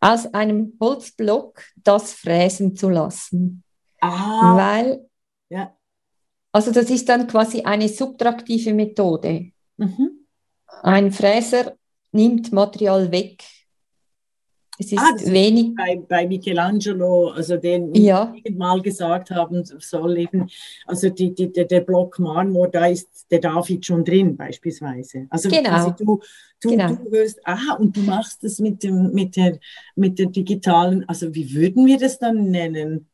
[0.00, 3.62] aus einem Holzblock das fräsen zu lassen.
[4.00, 5.08] Ah, Weil,
[5.48, 5.76] ja.
[6.50, 9.52] also das ist dann quasi eine subtraktive Methode.
[9.76, 10.26] Mhm.
[10.82, 11.76] Ein Fräser
[12.10, 13.44] nimmt Material weg.
[14.84, 18.34] Es ist Ah, wenig, Bei, bei Michelangelo, also den Ja.
[18.56, 20.48] mal gesagt haben soll eben,
[20.86, 25.26] also die, die, der, Block Marmor, da ist der David schon drin beispielsweise.
[25.30, 25.68] Also Genau.
[25.70, 26.20] quasi du,
[26.60, 26.88] du, Genau.
[26.94, 29.58] du hörst, aha, und du machst das mit dem, mit der,
[29.94, 33.06] mit der digitalen, also wie würden wir das dann nennen?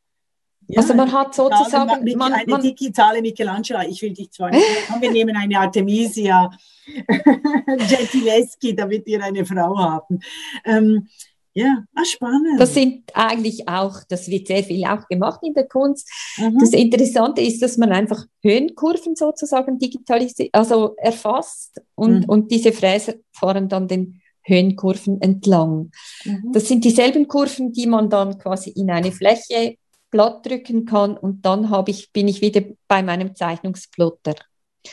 [0.71, 4.51] Ja, also man hat sozusagen, mit- man, eine man, digitale Michelangelo, ich will dich zwar
[4.51, 4.63] nicht,
[5.01, 6.51] wir nehmen eine Artemisia
[7.89, 10.21] Gentileschi, damit wir eine Frau haben.
[10.65, 11.09] Ähm,
[11.59, 12.61] ja, ah, spannend.
[12.61, 16.09] das sind eigentlich auch, das wird sehr viel auch gemacht in der Kunst.
[16.37, 16.59] Mhm.
[16.59, 22.25] Das Interessante ist, dass man einfach Höhenkurven sozusagen digitalisiert, also erfasst und, Mhm.
[22.29, 25.91] und diese Fräser fahren dann den Höhenkurven entlang.
[26.25, 26.53] Mhm.
[26.53, 29.77] Das sind dieselben Kurven, die man dann quasi in eine Fläche
[30.11, 34.37] platt drücken kann und dann habe ich, bin ich wieder bei meinem Zeichnungsplotter.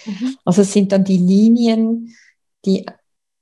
[0.05, 0.35] Mhm.
[0.43, 2.13] Also es sind dann die Linien,
[2.65, 2.85] die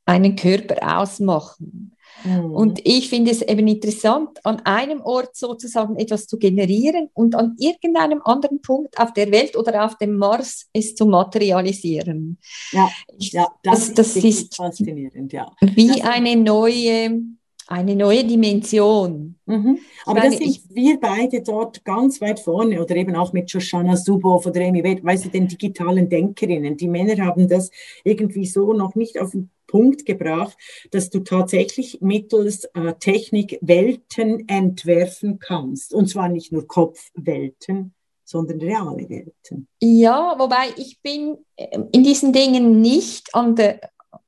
[0.05, 1.92] einen Körper ausmachen.
[2.23, 2.51] Mhm.
[2.51, 7.55] Und ich finde es eben interessant, an einem Ort sozusagen etwas zu generieren und an
[7.59, 12.37] irgendeinem anderen Punkt auf der Welt oder auf dem Mars es zu materialisieren.
[12.71, 15.51] Ja, ja, das, das, das wirklich ist faszinierend, ja.
[15.75, 17.21] wie das- eine neue,
[17.67, 19.35] eine neue Dimension.
[19.45, 19.79] Mhm.
[20.05, 23.49] Aber meine, das sind ich- wir beide dort ganz weit vorne oder eben auch mit
[23.49, 26.77] Shoshana Zuboff oder Amy Wade, weißt du, den digitalen Denkerinnen.
[26.77, 27.69] Die Männer haben das
[28.03, 30.55] irgendwie so noch nicht auf dem Punkt gebracht,
[30.91, 35.95] dass du tatsächlich mittels äh, Technik Welten entwerfen kannst.
[35.95, 39.67] Und zwar nicht nur Kopfwelten, sondern reale Welten.
[39.81, 43.79] Ja, wobei ich bin ähm, in diesen Dingen nicht an der,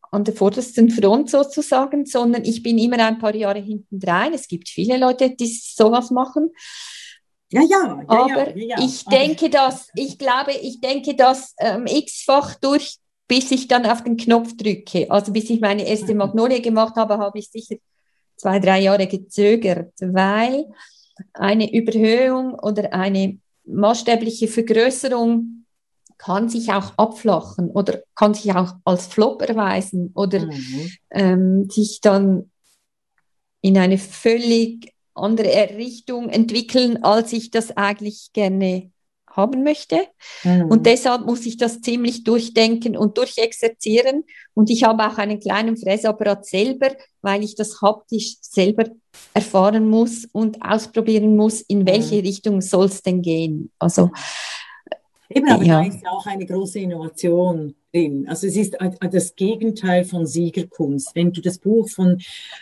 [0.10, 4.34] an der vordersten Front sozusagen, sondern ich bin immer ein paar Jahre hinten rein.
[4.34, 6.50] Es gibt viele Leute, die sowas machen.
[7.52, 11.86] Ja, ja, ja, aber ja, ja, ich denke, dass, ich glaube, ich denke, dass ähm,
[11.86, 12.98] x-fach durch,
[13.28, 15.10] bis ich dann auf den Knopf drücke.
[15.10, 16.20] Also bis ich meine erste Mhm.
[16.20, 17.76] Magnolie gemacht habe, habe ich sicher
[18.38, 20.66] zwei, drei Jahre gezögert, weil
[21.34, 25.66] eine Überhöhung oder eine maßstäbliche Vergrößerung
[26.18, 30.92] kann sich auch abflachen oder kann sich auch als Flop erweisen oder Mhm.
[31.12, 32.52] ähm, sich dann
[33.62, 38.92] in eine völlig andere Richtung entwickeln, als ich das eigentlich gerne
[39.36, 39.98] haben möchte.
[40.44, 40.66] Mhm.
[40.66, 44.24] Und deshalb muss ich das ziemlich durchdenken und durchexerzieren.
[44.54, 48.86] Und ich habe auch einen kleinen Fräsapparat selber, weil ich das haptisch selber
[49.34, 53.72] erfahren muss und ausprobieren muss, in welche Richtung soll es denn gehen.
[53.80, 54.12] Also
[55.30, 55.82] Eben, aber Ja.
[55.82, 58.28] da ist ja auch eine große Innovation drin.
[58.30, 61.16] Also es ist äh, das Gegenteil von Siegerkunst.
[61.16, 62.22] Wenn du das Buch von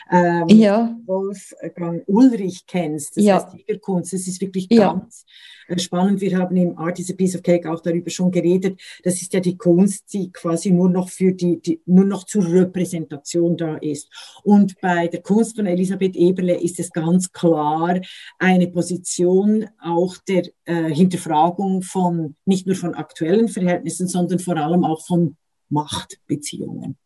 [0.09, 3.36] ähm, ja, Wolfgang Ulrich kennst, das Ja.
[3.36, 6.21] heißt Siegerkunst, das ist wirklich ganz äh, spannend.
[6.21, 8.80] Wir haben im Art is a Piece of Cake auch darüber schon geredet.
[9.04, 12.45] Das ist ja die Kunst, die quasi nur noch für die, die nur noch zur
[12.52, 14.10] Repräsentation da ist.
[14.43, 17.99] Und bei der Kunst von Elisabeth Eberle ist es ganz klar
[18.39, 24.84] eine Position auch der äh, Hinterfragung von nicht nur von aktuellen Verhältnissen, sondern vor allem
[24.84, 25.38] auch von
[25.69, 26.97] Machtbeziehungen.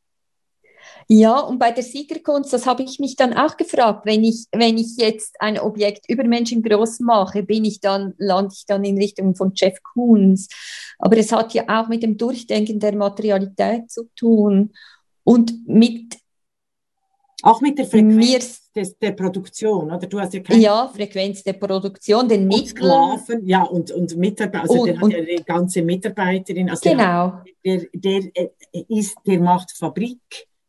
[1.09, 4.77] Ja, und bei der Siegerkunst, das habe ich mich dann auch gefragt, wenn ich, wenn
[4.77, 9.53] ich jetzt ein Objekt übermenschengroß mache, bin ich dann, lande ich dann in Richtung von
[9.55, 10.49] Jeff Koons.
[10.99, 14.73] Aber es hat ja auch mit dem Durchdenken der Materialität zu tun
[15.23, 16.17] und mit
[17.41, 17.89] Auch mit der mir,
[18.19, 20.07] Frequenz des, der Produktion, oder?
[20.07, 22.51] Du hast ja keine ja, Frequenz der Produktion, den.
[22.65, 26.81] Sklaven, ja, und, und Mitarbeiter, also Und- der hat und- ja eine ganze Mitarbeiterin, also
[26.81, 28.49] der, Genau, der, der äh,
[28.89, 29.71] ist, der macht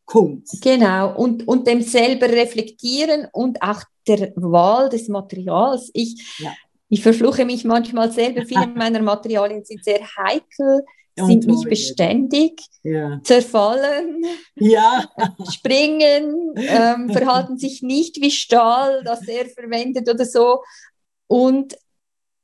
[0.08, 0.62] Fabrikkunst.
[0.62, 1.14] genau.
[1.16, 5.90] Und, und dem selber reflektieren und auch der Wahl des Materials.
[5.92, 6.52] Ich, Ja.
[6.88, 8.44] ich verfluche mich manchmal selber.
[8.46, 10.82] Viele meiner Materialien sind sehr heikel,
[11.16, 15.04] sind nicht beständig, Ja, zerfallen, ja.
[15.52, 20.62] springen, ähm, verhalten sich nicht wie Stahl, das er verwendet oder so.
[21.26, 21.76] Und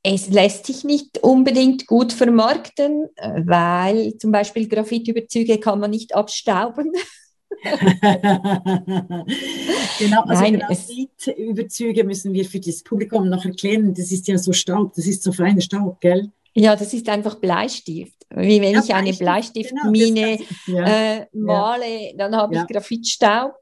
[0.03, 6.13] es lässt sich nicht unbedingt gut vermarkten, äh, weil zum Beispiel Graphitüberzüge kann man nicht
[6.13, 6.91] abstauben.
[9.99, 13.93] genau, also Nein, es- Graphitüberzüge müssen wir für das Publikum noch erklären.
[13.93, 16.31] Das ist ja so Staub, das ist so feiner Staub, gell?
[16.53, 18.13] Ja, das ist einfach Bleistift.
[18.35, 20.85] Wie wenn Ja, ich eine Bleistift, genau, Bleistiftmine ja.
[21.17, 22.61] äh, male, dann habe Ja.
[22.61, 23.53] ich Graphitstaub.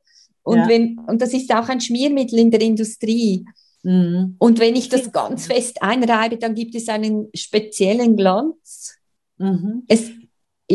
[0.46, 3.46] Und, wenn, und das ist auch ein Schmiermittel in der Industrie.
[3.84, 4.36] Mhm.
[4.40, 8.96] Und wenn ich das ganz fest einreibe, dann gibt es einen speziellen Glanz.
[9.38, 9.84] Mhm.
[9.88, 10.12] Es,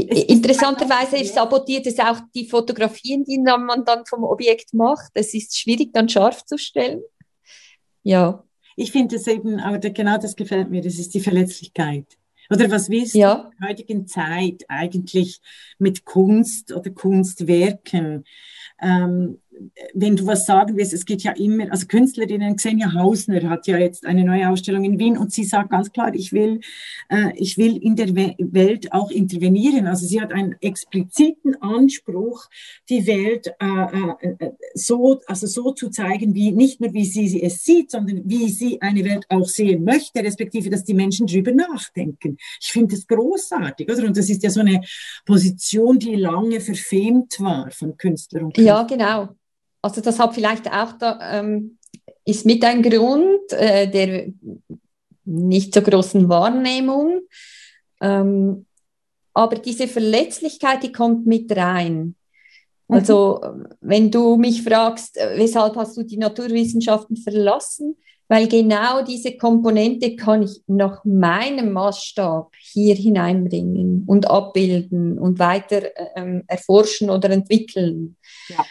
[0.03, 5.11] interessanterweise sabotiert es auch die Fotografien, die man dann vom Objekt macht.
[5.15, 7.03] Es ist schwierig, dann scharf zu stellen.
[8.03, 8.45] Ja,
[8.77, 12.07] Ich finde es eben, aber genau das gefällt mir, das ist die Verletzlichkeit.
[12.51, 15.41] Oder was du ja, in der heutigen Zeit eigentlich
[15.79, 18.25] mit Kunst oder Kunstwerken?
[18.81, 19.41] Ähm,
[19.95, 23.79] wenn du was sagen willst, es geht ja immer, also Künstlerinnen, Xenia Hausner hat ja
[23.79, 26.61] jetzt eine neue Ausstellung in Wien und sie sagt ganz klar, ich will,
[27.09, 29.87] äh, ich will in der We Welt auch intervenieren.
[29.87, 32.47] Also sie hat einen expliziten Anspruch,
[32.89, 37.29] die Welt äh, äh, äh, so, also so zu zeigen, wie nicht nur wie sie,
[37.29, 41.27] sie es sieht, sondern wie sie eine Welt auch sehen möchte, respektive, dass die Menschen
[41.27, 42.37] drüber nachdenken.
[42.61, 44.07] Ich finde das großartig, oder?
[44.07, 44.81] Und das ist ja so eine
[45.25, 49.29] Position, die lange verfemt war von Künstlern und ja, genau.
[49.89, 51.79] Also das hat vielleicht auch da, ähm,
[52.27, 54.27] ist mit ein Grund äh, der
[55.25, 57.23] nicht so großen Wahrnehmung.
[58.03, 58.67] Ähm,
[59.33, 62.17] aber diese Verletzlichkeit, die kommt mit rein.
[62.89, 63.41] Also
[63.81, 67.97] wenn du mich fragst, äh, weshalb hast du die Naturwissenschaften verlassen?
[68.31, 75.89] Weil genau diese Komponente kann ich nach meinem Maßstab hier hineinbringen und abbilden und weiter
[76.15, 78.17] ähm, erforschen oder entwickeln.
[78.49, 78.67] Ja.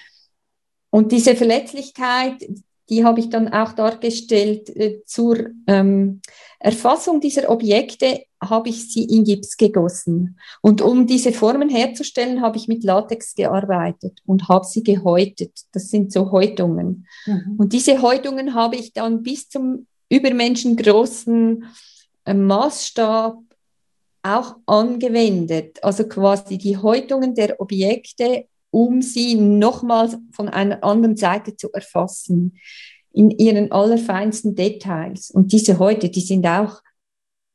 [0.90, 2.48] Und diese Verletzlichkeit,
[2.90, 6.22] die habe ich dann auch dargestellt äh, zur ähm,
[6.60, 10.40] Erfassung dieser Objekte habe ich sie in Gips gegossen.
[10.62, 15.52] Und um diese Formen herzustellen, habe ich mit Latex gearbeitet und habe sie gehäutet.
[15.72, 17.08] Das sind so Häutungen.
[17.26, 17.56] Mhm.
[17.58, 21.66] Und diese Häutungen habe ich dann bis zum übermenschengroßen
[22.26, 23.40] äh, Maßstab
[24.24, 25.84] auch angewendet.
[25.84, 32.58] Also quasi die Häutungen der Objekte um sie nochmals von einer anderen Seite zu erfassen,
[33.12, 35.32] in ihren allerfeinsten Details.
[35.32, 36.82] Und diese heute, die sind auch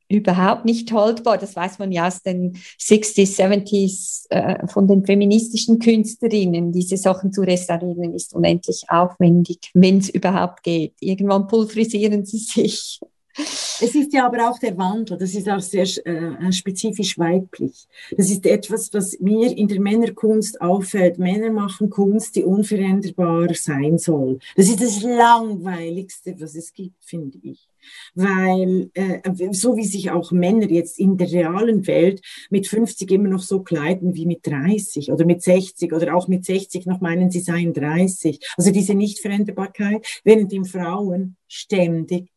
[0.09, 1.37] überhaupt nicht haltbar.
[1.37, 6.71] Das weiß man ja aus den 60s, 70s äh, von den feministischen Künstlerinnen.
[6.71, 10.95] Diese Sachen zu restaurieren ist unendlich aufwendig, wenn es überhaupt geht.
[10.99, 12.99] Irgendwann pulverisieren sie sich.
[13.35, 17.87] Es ist ja aber auch der Wandel, das ist auch sehr äh, spezifisch weiblich.
[18.15, 21.17] Das ist etwas, was mir in der Männerkunst auffällt.
[21.17, 24.39] Männer machen Kunst, die unveränderbar sein soll.
[24.55, 27.67] Das ist das Langweiligste, was es gibt, finde ich.
[28.13, 29.19] Weil, äh,
[29.51, 33.61] so wie sich auch Männer jetzt in der realen Welt mit 50 immer noch so
[33.61, 37.73] kleiden wie mit 30 oder mit 60 oder auch mit 60 noch meinen, sie seien
[37.73, 38.39] 30.
[38.57, 42.32] Also diese Nichtveränderbarkeit, während die Frauen ständig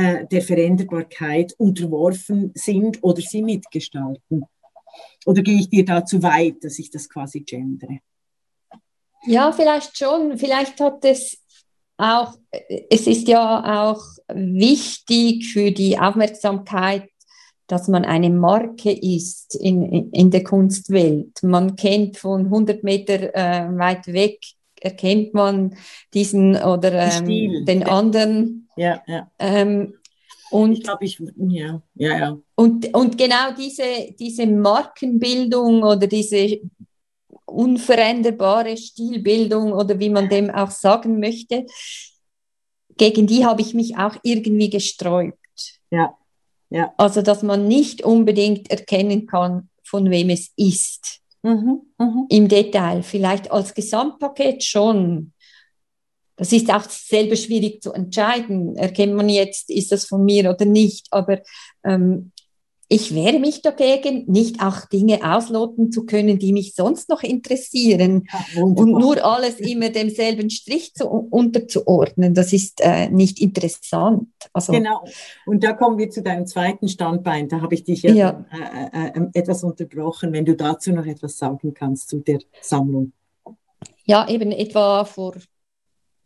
[0.00, 4.44] äh, der Veränderbarkeit unterworfen sind oder sie mitgestalten?
[5.26, 7.98] Oder gehe ich dir da zu weit, dass ich das quasi gendere?
[9.26, 10.38] Ja, vielleicht schon.
[10.38, 11.38] Vielleicht hat es
[11.98, 12.34] auch,
[12.88, 17.10] es ist ja auch wichtig für die Aufmerksamkeit,
[17.66, 21.42] dass man eine Marke ist in, in, der Kunstwelt.
[21.42, 24.40] Man kennt von 100 Meter äh, weit weg,
[24.80, 25.76] erkennt man
[26.14, 28.68] diesen oder ähm, den anderen.
[28.80, 29.30] Ja, ja.
[29.38, 29.92] Ähm,
[30.50, 32.38] und ich glaube, ich, ja, ja, ja.
[32.54, 36.60] Und, und genau diese, diese Markenbildung oder diese
[37.44, 41.66] unveränderbare Stilbildung oder wie man dem auch sagen möchte,
[42.96, 45.36] gegen die habe ich mich auch irgendwie gesträubt.
[45.90, 46.16] Ja,
[46.70, 46.94] ja.
[46.96, 51.20] Also, dass man nicht unbedingt erkennen kann, von wem es ist.
[51.42, 52.26] Mhm, mh.
[52.30, 55.34] Im Detail, vielleicht als Gesamtpaket schon.
[56.40, 58.74] Das ist auch selber schwierig zu entscheiden.
[58.74, 61.06] Erkennt man jetzt, ist das von mir oder nicht?
[61.10, 61.40] Aber
[61.84, 62.32] ähm,
[62.88, 68.26] ich wehre mich dagegen, nicht auch Dinge ausloten zu können, die mich sonst noch interessieren
[68.32, 72.32] ja, und nur alles immer demselben Strich zu, unterzuordnen.
[72.32, 74.28] Das ist äh, nicht interessant.
[74.54, 75.04] Also, genau.
[75.44, 77.50] Und da kommen wir zu deinem zweiten Standbein.
[77.50, 78.46] Da habe ich dich ja, ja.
[78.50, 83.12] Äh, äh, äh, etwas unterbrochen, wenn du dazu noch etwas sagen kannst zu der Sammlung.
[84.06, 85.34] Ja, eben etwa vor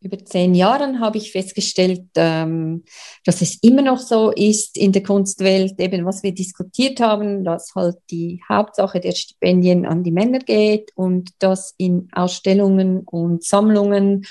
[0.05, 2.85] über zehn Jahren habe ich festgestellt, ähm,
[3.25, 7.75] dass es immer noch so ist in der Kunstwelt, eben was wir diskutiert haben, dass
[7.75, 14.27] halt die Hauptsache der Stipendien an die Männer geht und dass in Ausstellungen und Sammlungen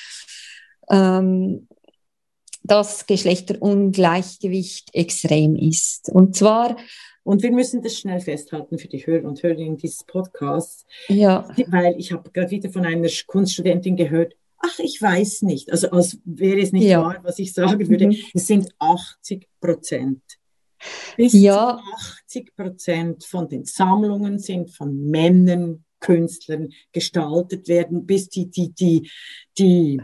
[0.90, 1.68] ähm,
[2.64, 6.10] das Geschlechterungleichgewicht extrem ist.
[6.10, 6.78] Und zwar
[7.24, 11.48] und wir müssen das schnell festhalten für die Hörer und Hörerinnen dieses Podcasts, ja.
[11.68, 14.34] weil ich habe gerade wieder von einer Kunststudentin gehört,
[14.64, 15.72] ach, ich weiß nicht.
[15.72, 17.02] Also als wäre es nicht ja.
[17.02, 18.08] wahr, was ich sagen würde.
[18.08, 18.16] Mhm.
[18.34, 20.22] Es sind 80 Prozent.
[21.16, 21.78] Bis ja.
[21.78, 21.94] zu
[22.26, 29.10] 80 Prozent von den Sammlungen sind von Männern, Künstlern gestaltet werden, bis die, die, die,
[29.58, 30.02] die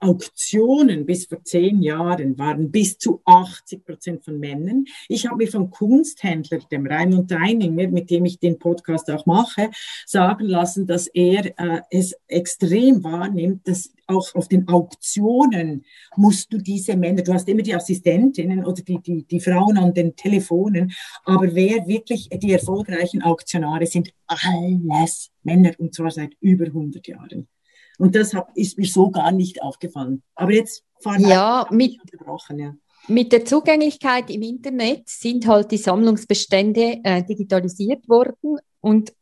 [0.00, 4.84] Auktionen bis vor zehn Jahren waren bis zu 80 Prozent von Männern.
[5.08, 9.70] Ich habe mir vom Kunsthändler, dem Raimund Deininger, mit dem ich den Podcast auch mache,
[10.06, 15.84] sagen lassen, dass er äh, es extrem wahrnimmt, dass auch auf den Auktionen
[16.16, 19.94] musst du diese Männer, du hast immer die Assistentinnen oder die, die, die Frauen an
[19.94, 20.92] den Telefonen,
[21.24, 27.48] aber wer wirklich die erfolgreichen Auktionare sind, alles Männer und zwar seit über 100 Jahren.
[28.00, 30.22] Und das hab, ist mir so gar nicht aufgefallen.
[30.34, 32.74] Aber jetzt fahren ja, mit, unterbrochen, ja.
[33.08, 39.12] Mit der Zugänglichkeit im Internet sind halt die Sammlungsbestände äh, digitalisiert worden und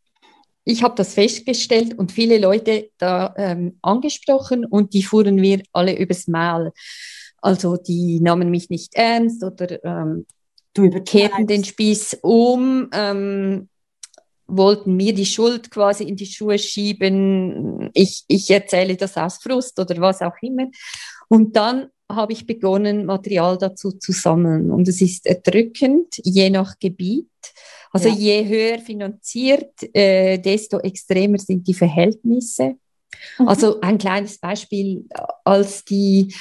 [0.64, 5.98] ich habe das festgestellt und viele Leute da ähm, angesprochen und die fuhren wir alle
[5.98, 6.72] übers Maul.
[7.40, 10.26] Also die nahmen mich nicht ernst oder ähm,
[11.04, 12.90] kehrten den Spieß um.
[12.92, 13.68] Ähm,
[14.48, 17.90] wollten mir die Schuld quasi in die Schuhe schieben.
[17.94, 20.66] Ich, ich erzähle das aus Frust oder was auch immer.
[21.28, 24.70] Und dann habe ich begonnen, Material dazu zu sammeln.
[24.70, 27.28] Und es ist erdrückend, je nach Gebiet.
[27.92, 28.14] Also ja.
[28.14, 32.76] je höher finanziert, äh, desto extremer sind die Verhältnisse.
[33.38, 33.48] Mhm.
[33.48, 35.04] Also ein kleines Beispiel,
[35.44, 36.34] als die,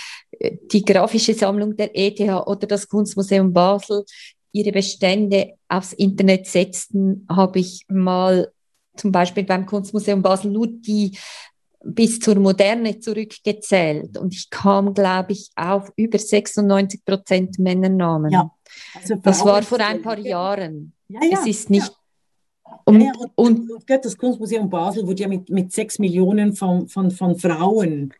[0.72, 4.05] die grafische Sammlung der ETH oder das Kunstmuseum Basel
[4.52, 8.52] ihre Bestände aufs Internet setzten, habe ich mal
[8.95, 11.18] zum Beispiel beim Kunstmuseum Basel nur die
[11.84, 18.32] bis zur Moderne zurückgezählt und ich kam, glaube ich, auf über 96 Prozent Männernamen.
[18.32, 18.52] Ja,
[18.95, 20.93] also das war vor ein paar Jahren.
[21.08, 21.91] Ja, ja, es ist nicht.
[22.84, 27.12] Und, ja, und, und, das Kunstmuseum Basel wurde ja mit, mit sechs Millionen von, von,
[27.12, 28.14] von Frauen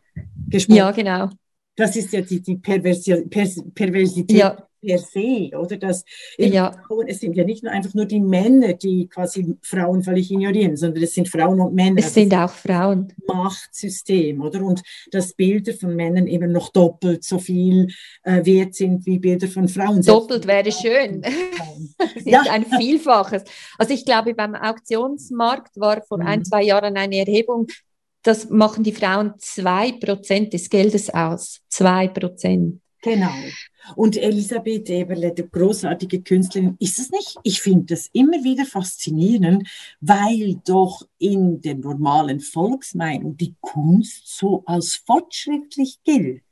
[0.48, 0.76] gesprochen.
[0.76, 1.28] Ja, genau.
[1.76, 4.38] Das ist ja die, die Perversi Pers Perversität.
[4.38, 4.67] Ja.
[4.80, 5.76] Per se, oder?
[5.76, 6.04] Dass
[6.38, 6.72] ja.
[6.86, 10.76] Frauen, es sind ja nicht nur einfach nur die Männer, die quasi Frauen völlig ignorieren,
[10.76, 11.98] sondern es sind Frauen und Männer.
[11.98, 13.12] Es sind auch Frauen.
[13.26, 14.62] Machtsystem, oder?
[14.62, 17.88] Und dass Bilder von Männern eben noch doppelt so viel
[18.22, 20.02] äh, wert sind wie Bilder von Frauen.
[20.02, 21.22] Doppelt wäre schön.
[22.16, 22.42] es ja.
[22.42, 23.44] ist ein Vielfaches.
[23.78, 26.26] Also ich glaube, beim Auktionsmarkt war vor mhm.
[26.26, 27.66] ein, zwei Jahren eine Erhebung,
[28.22, 31.60] das machen die Frauen zwei Prozent des Geldes aus.
[31.68, 32.80] Zwei Prozent.
[33.02, 33.30] Genau.
[33.96, 37.36] Und Elisabeth Eberle, die großartige Künstlerin, ist es nicht?
[37.42, 39.68] Ich finde das immer wieder faszinierend,
[40.00, 46.42] weil doch in der normalen Volksmeinung die Kunst so als fortschrittlich gilt.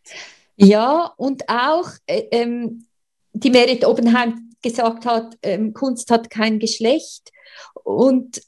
[0.57, 2.87] Ja, und auch äh, ähm,
[3.33, 7.31] die Merit Oppenheim gesagt hat, ähm, Kunst hat kein Geschlecht.
[7.85, 8.43] Und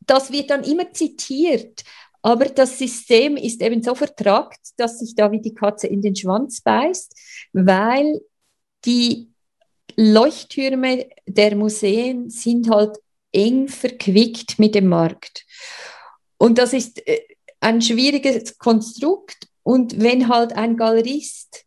[0.00, 1.84] das wird dann immer zitiert.
[2.22, 6.16] Aber das System ist eben so vertragt, dass sich da wie die Katze in den
[6.16, 7.14] Schwanz beißt,
[7.52, 8.20] weil
[8.84, 9.28] die
[9.96, 12.98] Leuchttürme der Museen sind halt
[13.32, 15.44] eng verquickt mit dem Markt.
[16.38, 17.20] Und das ist äh,
[17.60, 19.48] ein schwieriges Konstrukt.
[19.62, 21.64] Und wenn halt ein Galerist,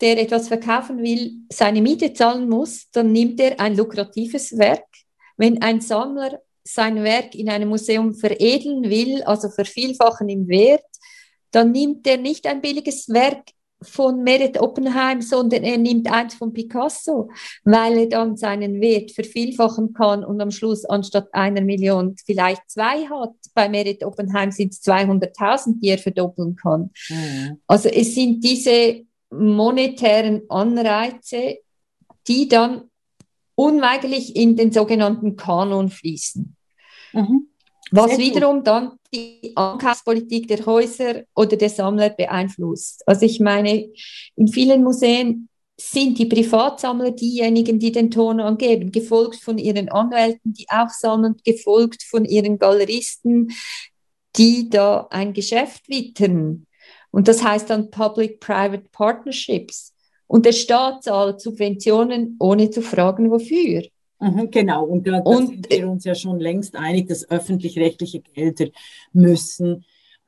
[0.00, 4.86] der etwas verkaufen will, seine Miete zahlen muss, dann nimmt er ein lukratives Werk.
[5.36, 10.84] Wenn ein Sammler sein Werk in einem Museum veredeln will, also vervielfachen im Wert,
[11.50, 13.50] dann nimmt er nicht ein billiges Werk
[13.82, 17.30] von Merit Oppenheim, sondern er nimmt eins von Picasso,
[17.64, 23.06] weil er dann seinen Wert vervielfachen kann und am Schluss anstatt einer Million vielleicht zwei
[23.06, 23.34] hat.
[23.54, 26.90] Bei Merit Oppenheim sind es 200.000, die er verdoppeln kann.
[27.08, 27.60] Mhm.
[27.66, 31.58] Also es sind diese monetären Anreize,
[32.26, 32.90] die dann
[33.54, 36.55] unweigerlich in den sogenannten Kanon fließen.
[37.16, 37.48] Mhm.
[37.92, 43.02] Was wiederum dann die Ankaufspolitik der Häuser oder der Sammler beeinflusst.
[43.06, 43.88] Also ich meine,
[44.34, 45.48] in vielen Museen
[45.78, 51.36] sind die Privatsammler diejenigen, die den Ton angeben, gefolgt von ihren Anwälten, die auch sammeln,
[51.44, 53.52] gefolgt von ihren Galeristen,
[54.36, 56.66] die da ein Geschäft wittern.
[57.10, 59.92] Und das heißt dann Public-Private Partnerships.
[60.26, 63.82] Und der Staat zahlt Subventionen, ohne zu fragen, wofür.
[64.18, 68.66] Mhm, genau, und da, sind wir uns ja schon längst einig, dass öffentlich-rechtliche Gelder
[69.12, 69.84] müssen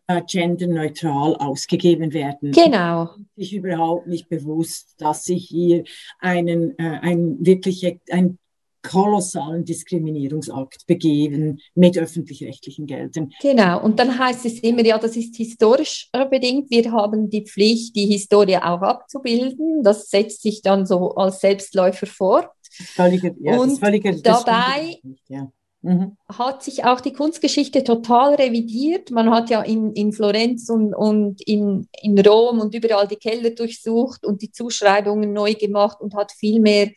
[0.09, 2.53] äh, genderneutral ausgegeben werden.
[2.53, 3.11] Genau.
[3.37, 5.85] Ich überhaupt nicht bewusst, dass sich hier
[6.19, 8.39] einen, äh, ein wirkliche, ein
[8.83, 13.33] kolossalen Diskriminierungsakt begeben mit öffentlich-rechtlichen Geldern.
[13.43, 16.71] Genau, und dann heißt es immer, ja, das ist historisch bedingt.
[16.71, 19.83] Wir haben die Pflicht, die Historie auch abzubilden.
[19.83, 22.49] Das setzt sich dann so als Selbstläufer fort.
[22.81, 25.51] Völlige, ja, und völlige, dabei ja.
[25.83, 26.17] mhm.
[26.29, 29.11] hat sich auch die Kunstgeschichte total revidiert.
[29.11, 33.51] Man hat ja in, in Florenz und, und in, in Rom und überall die Keller
[33.51, 36.91] durchsucht und die Zuschreibungen neu gemacht und hat viel mehr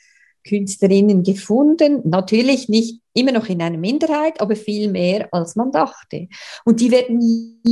[0.47, 2.01] Künstlerinnen gefunden.
[2.03, 6.27] Natürlich nicht immer noch in einer Minderheit, aber viel mehr, als man dachte.
[6.65, 7.63] Und die werden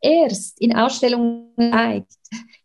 [0.00, 2.12] erst in Ausstellungen gezeigt,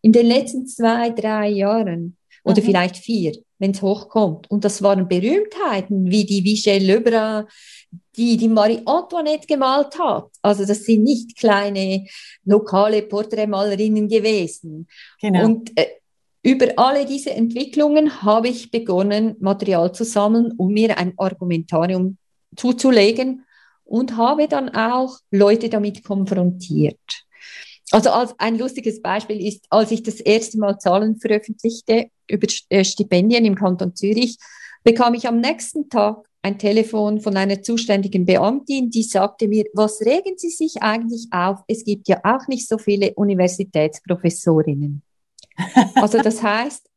[0.02, 2.18] in den letzten zwei, drei Jahren
[2.48, 2.66] oder mhm.
[2.66, 4.50] vielleicht vier, wenn es hochkommt.
[4.50, 7.46] Und das waren Berühmtheiten wie die Michelle Lebrun,
[8.16, 10.30] die die Marie Antoinette gemalt hat.
[10.42, 12.06] Also das sind nicht kleine
[12.46, 14.88] lokale Porträtmalerinnen gewesen.
[15.22, 15.46] Genau.
[15.46, 15.88] Und äh,
[16.42, 22.18] über alle diese Entwicklungen habe ich begonnen, Material zu sammeln, um mir ein Argumentarium
[22.56, 23.44] zuzulegen
[23.84, 27.26] und habe dann auch Leute damit konfrontiert.
[27.92, 32.84] Also als ein lustiges Beispiel ist, als ich das erste Mal Zahlen veröffentlichte über äh,
[32.84, 34.38] Stipendien im Kanton Zürich,
[34.84, 40.02] bekam ich am nächsten Tag ein Telefon von einer zuständigen Beamtin, die sagte mir, was
[40.02, 41.60] regen Sie sich eigentlich auf?
[41.68, 45.02] Es gibt ja auch nicht so viele Universitätsprofessorinnen.
[45.96, 46.90] Also das heißt,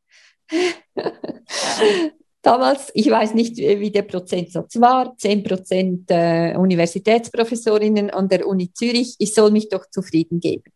[2.41, 8.71] damals, ich weiß nicht, wie der Prozentsatz war, 10 Prozent äh, Universitätsprofessorinnen an der Uni
[8.73, 10.71] Zürich, ich soll mich doch zufrieden geben.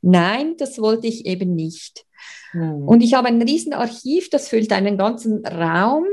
[0.00, 2.06] Nein, das wollte ich eben nicht.
[2.52, 2.88] Mhm.
[2.88, 6.04] Und ich habe ein Riesenarchiv, das füllt einen ganzen Raum,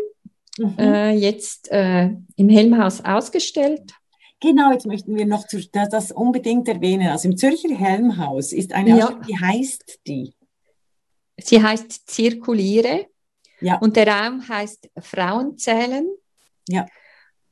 [0.57, 0.75] mhm.
[0.77, 3.91] äh, jetzt äh, im Helmhaus ausgestellt.
[4.41, 7.07] Genau, jetzt möchten wir noch zu, das unbedingt erwähnen.
[7.07, 9.19] Also im Zürcher Helmhaus ist eine ja.
[9.25, 10.33] wie heißt die?
[11.37, 13.07] Sie heißt Zirkuliere
[13.61, 13.77] ja.
[13.79, 16.07] und der Raum heißt Frauenzählen.
[16.69, 16.85] Ja.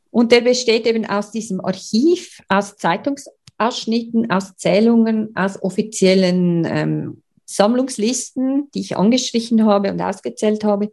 [0.09, 7.22] Und der besteht eben aus diesem Archiv, aus Zeitungsausschnitten, aus Zählungen, aus offiziellen ähm,
[7.55, 10.91] Sammlungslisten, die ich angestrichen habe und ausgezählt habe,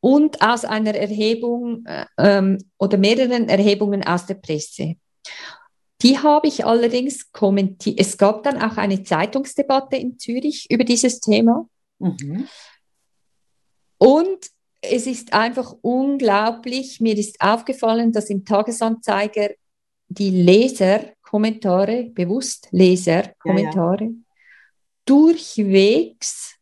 [0.00, 4.96] und aus einer Erhebung äh, ähm, oder mehreren Erhebungen aus der Presse.
[6.02, 8.00] Die habe ich allerdings kommentiert.
[8.00, 11.68] Es gab dann auch eine Zeitungsdebatte in Zürich über dieses Thema.
[12.00, 12.48] Mhm.
[13.98, 14.48] Und
[14.80, 19.50] es ist einfach unglaublich, mir ist aufgefallen, dass im Tagesanzeiger
[20.08, 24.31] die Leserkommentare, bewusst Leserkommentare, ja, ja.
[25.04, 26.56] Durchwegs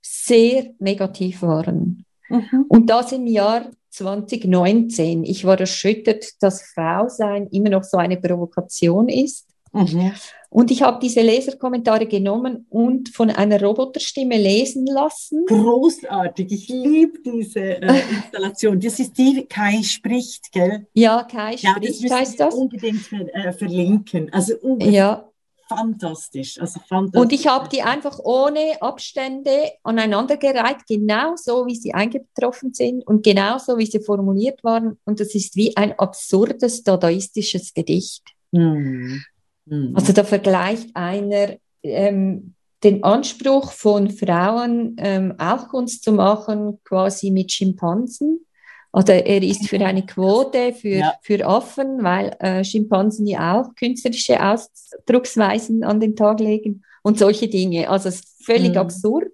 [0.00, 2.04] sehr negativ waren.
[2.28, 2.66] Mhm.
[2.68, 5.24] Und das im Jahr 2019.
[5.24, 9.46] Ich war erschüttert, dass Frau sein immer noch so eine Provokation ist.
[9.72, 10.12] Mhm.
[10.50, 15.44] Und ich habe diese Leserkommentare genommen und von einer Roboterstimme lesen lassen.
[15.46, 18.80] Großartig, ich liebe diese äh, Installation.
[18.80, 20.86] Das ist die Kai spricht, gell?
[20.94, 22.54] Ja, Kai ja, spricht das heißt das.
[22.54, 24.32] Unbedingt ver, äh, verlinken.
[24.32, 25.27] Also ja.
[25.68, 27.20] Fantastisch, also fantastisch.
[27.20, 33.22] Und ich habe die einfach ohne Abstände aneinandergereiht, genau so, wie sie eingetroffen sind und
[33.24, 34.98] genau so, wie sie formuliert waren.
[35.04, 38.22] Und das ist wie ein absurdes dadaistisches Gedicht.
[38.52, 39.22] Mhm.
[39.66, 39.92] Mhm.
[39.94, 42.54] Also da vergleicht einer ähm,
[42.84, 48.46] den Anspruch von Frauen, ähm, auch Kunst zu machen, quasi mit Schimpansen.
[48.92, 51.14] Oder er ist für eine Quote für, ja.
[51.22, 57.48] für Affen, weil äh, Schimpansen ja auch künstlerische Ausdrucksweisen an den Tag legen und solche
[57.48, 57.88] Dinge.
[57.90, 58.78] Also es ist völlig mhm.
[58.78, 59.32] absurd.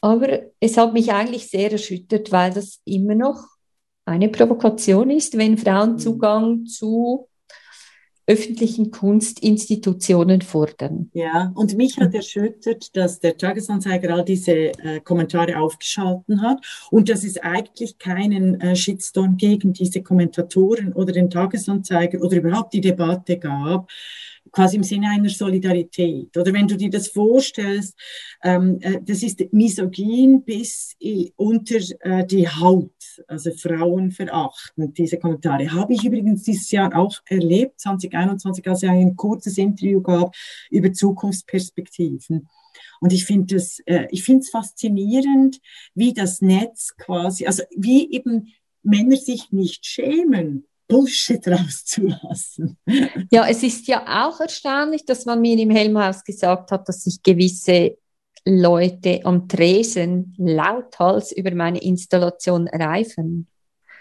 [0.00, 3.44] Aber es hat mich eigentlich sehr erschüttert, weil das immer noch
[4.04, 5.98] eine Provokation ist, wenn Frauen mhm.
[5.98, 7.29] Zugang zu
[8.26, 11.10] öffentlichen Kunstinstitutionen fordern.
[11.12, 17.08] Ja, und mich hat erschüttert, dass der Tagesanzeiger all diese äh, Kommentare aufgeschalten hat und
[17.08, 22.80] dass es eigentlich keinen äh, Shitstorm gegen diese Kommentatoren oder den Tagesanzeiger oder überhaupt die
[22.80, 23.90] Debatte gab,
[24.52, 26.36] quasi im Sinne einer Solidarität.
[26.36, 27.96] Oder wenn du dir das vorstellst,
[28.42, 30.96] ähm, äh, das ist misogyn bis
[31.36, 32.92] unter äh, die Haut,
[33.26, 35.72] also Frauen verachten, diese Kommentare.
[35.72, 40.34] Habe ich übrigens dieses Jahr auch erlebt, 2021, als ich ein kurzes Interview gab
[40.70, 42.48] über Zukunftsperspektiven.
[43.00, 45.58] Und ich finde es äh, ich faszinierend,
[45.94, 48.52] wie das Netz quasi, also wie eben
[48.82, 52.76] Männer sich nicht schämen, Bullshit rauszulassen.
[53.30, 57.22] Ja, es ist ja auch erstaunlich, dass man mir im Helmhaus gesagt hat, dass sich
[57.22, 57.96] gewisse
[58.44, 63.46] Leute am Tresen lauthals über meine Installation reifen.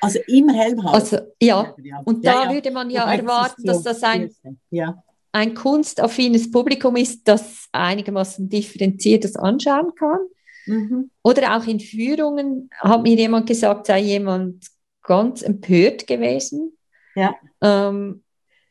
[0.02, 0.94] Also im Helmhaus?
[0.94, 1.76] Also, ja.
[2.06, 2.54] Und ja, da ja.
[2.54, 4.32] würde man ja Wobei erwarten, das dass das ein,
[4.70, 5.04] ja.
[5.32, 10.20] ein kunstaffines Publikum ist, das einigermaßen differenziertes anschauen kann.
[10.68, 11.12] Mhm.
[11.24, 14.66] Oder auch in Führungen hat mir jemand gesagt, sei jemand
[15.04, 16.78] ganz empört gewesen.
[17.16, 17.36] Ja.
[17.62, 18.24] Ähm,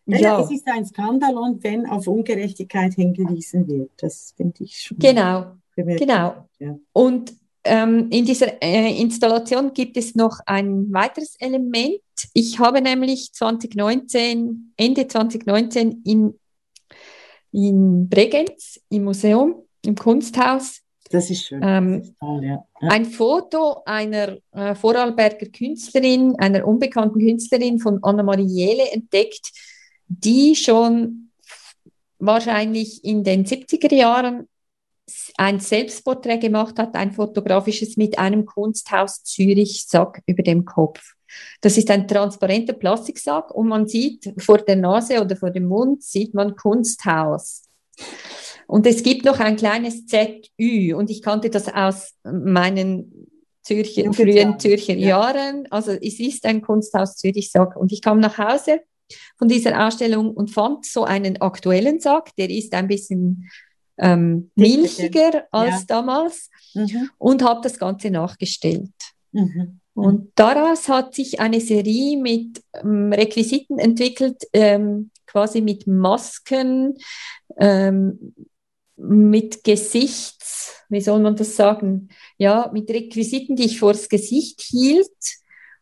[0.09, 4.99] ja, es ist ein Skandal und wenn auf Ungerechtigkeit hingewiesen wird, das finde ich schon.
[4.99, 6.49] Genau, genau.
[6.59, 6.79] Ja.
[6.93, 7.35] Und
[7.65, 12.01] ähm, in dieser äh, Installation gibt es noch ein weiteres Element.
[12.33, 16.39] Ich habe nämlich 2019, Ende 2019 in,
[17.53, 21.61] in Bregenz im Museum, im Kunsthaus, das ist schön.
[21.63, 22.65] Ähm, das ist toll, ja.
[22.81, 22.89] Ja.
[22.89, 29.53] Ein Foto einer äh, Vorarlberger Künstlerin, einer unbekannten Künstlerin von Annemarie Jele entdeckt,
[30.09, 31.31] die schon
[32.19, 34.49] wahrscheinlich in den 70er Jahren
[35.37, 41.15] ein Selbstporträt gemacht hat, ein fotografisches mit einem Kunsthaus Zürich-Sack über dem Kopf.
[41.61, 46.03] Das ist ein transparenter Plastiksack und man sieht vor der Nase oder vor dem Mund
[46.03, 47.65] sieht man Kunsthaus.
[48.67, 53.29] Und es gibt noch ein kleines ZÜ und ich kannte das aus meinen
[53.63, 55.09] Zürcher, frühen Zürcher ja.
[55.09, 55.67] Jahren.
[55.71, 57.77] Also es ist ein Kunsthaus Zürich Sack.
[57.77, 58.81] Und ich kam nach Hause
[59.39, 63.49] von dieser Ausstellung und fand so einen aktuellen Sack, der ist ein bisschen
[63.99, 65.85] ähm, milchiger als ja.
[65.87, 67.11] damals mhm.
[67.19, 68.93] und habe das Ganze nachgestellt.
[69.33, 69.81] Mhm.
[69.95, 76.95] Und daraus hat sich eine Serie mit ähm, Requisiten entwickelt, ähm, quasi mit Masken,
[77.59, 78.35] ähm,
[78.97, 85.11] mit Gesichts, wie soll man das sagen, ja, mit Requisiten, die ich vors Gesicht hielt.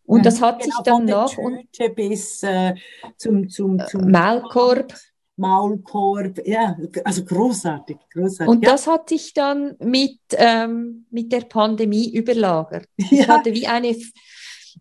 [0.06, 2.74] Und das hat genau, sich dann nach und bis äh,
[3.16, 4.94] zum, zum, zum äh, Maulkorb.
[5.36, 8.48] Maulkorb, ja, also großartig, großartig.
[8.48, 8.70] Und ja.
[8.70, 12.88] das hat sich dann mit, ähm, mit der Pandemie überlagert.
[12.96, 13.06] Ja.
[13.10, 13.88] Ich hatte wie eine,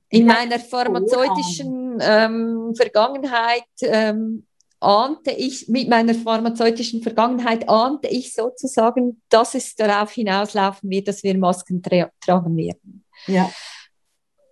[0.10, 0.34] in ja.
[0.34, 4.46] meiner pharmazeutischen ähm, Vergangenheit ähm,
[4.80, 11.24] ahnte ich, mit meiner pharmazeutischen Vergangenheit ahnte ich sozusagen, dass es darauf hinauslaufen wird, dass
[11.24, 13.04] wir Masken tra tragen werden.
[13.28, 13.50] Ja.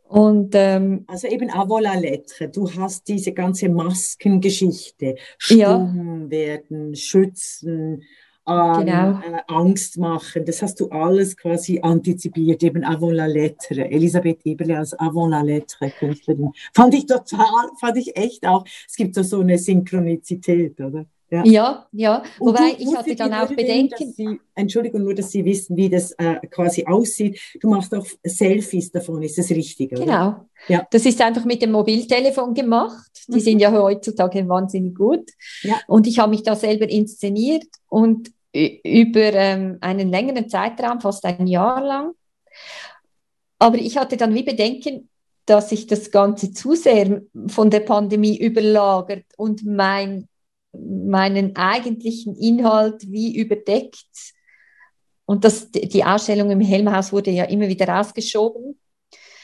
[0.08, 6.30] Und, ähm, also eben à la lettre, du hast diese ganze Maskengeschichte, stumm ja.
[6.30, 8.04] werden, schützen,
[8.48, 9.20] ähm, genau.
[9.20, 10.46] äh, Angst machen.
[10.46, 13.90] Das hast du alles quasi antizipiert, eben avant la lettre.
[13.90, 16.52] Elisabeth Eberle als avant la lettre Künstlerin.
[16.74, 18.66] Fand ich total, fand ich echt auch.
[18.88, 21.06] Es gibt so, so eine Synchronizität, oder?
[21.34, 21.88] Ja, ja.
[21.92, 22.24] ja.
[22.40, 24.14] Wobei ich hatte dann auch Bedenken.
[24.14, 27.40] Sie, Entschuldigung, nur, dass Sie wissen, wie das äh, quasi aussieht.
[27.60, 29.92] Du machst auch Selfies davon, ist das richtig?
[29.94, 30.06] Oder?
[30.06, 30.36] Genau.
[30.68, 30.88] Ja.
[30.92, 33.12] Das ist einfach mit dem Mobiltelefon gemacht.
[33.28, 33.40] Die mhm.
[33.40, 35.32] sind ja heutzutage wahnsinnig gut.
[35.64, 35.80] Ja.
[35.88, 41.48] Und ich habe mich da selber inszeniert und über ähm, einen längeren Zeitraum, fast ein
[41.48, 42.12] Jahr lang.
[43.58, 45.10] Aber ich hatte dann wie Bedenken,
[45.46, 50.28] dass sich das Ganze zu sehr von der Pandemie überlagert und mein
[50.74, 54.34] meinen eigentlichen Inhalt wie überdeckt.
[55.26, 58.78] Und das, die Ausstellung im Helmhaus wurde ja immer wieder rausgeschoben.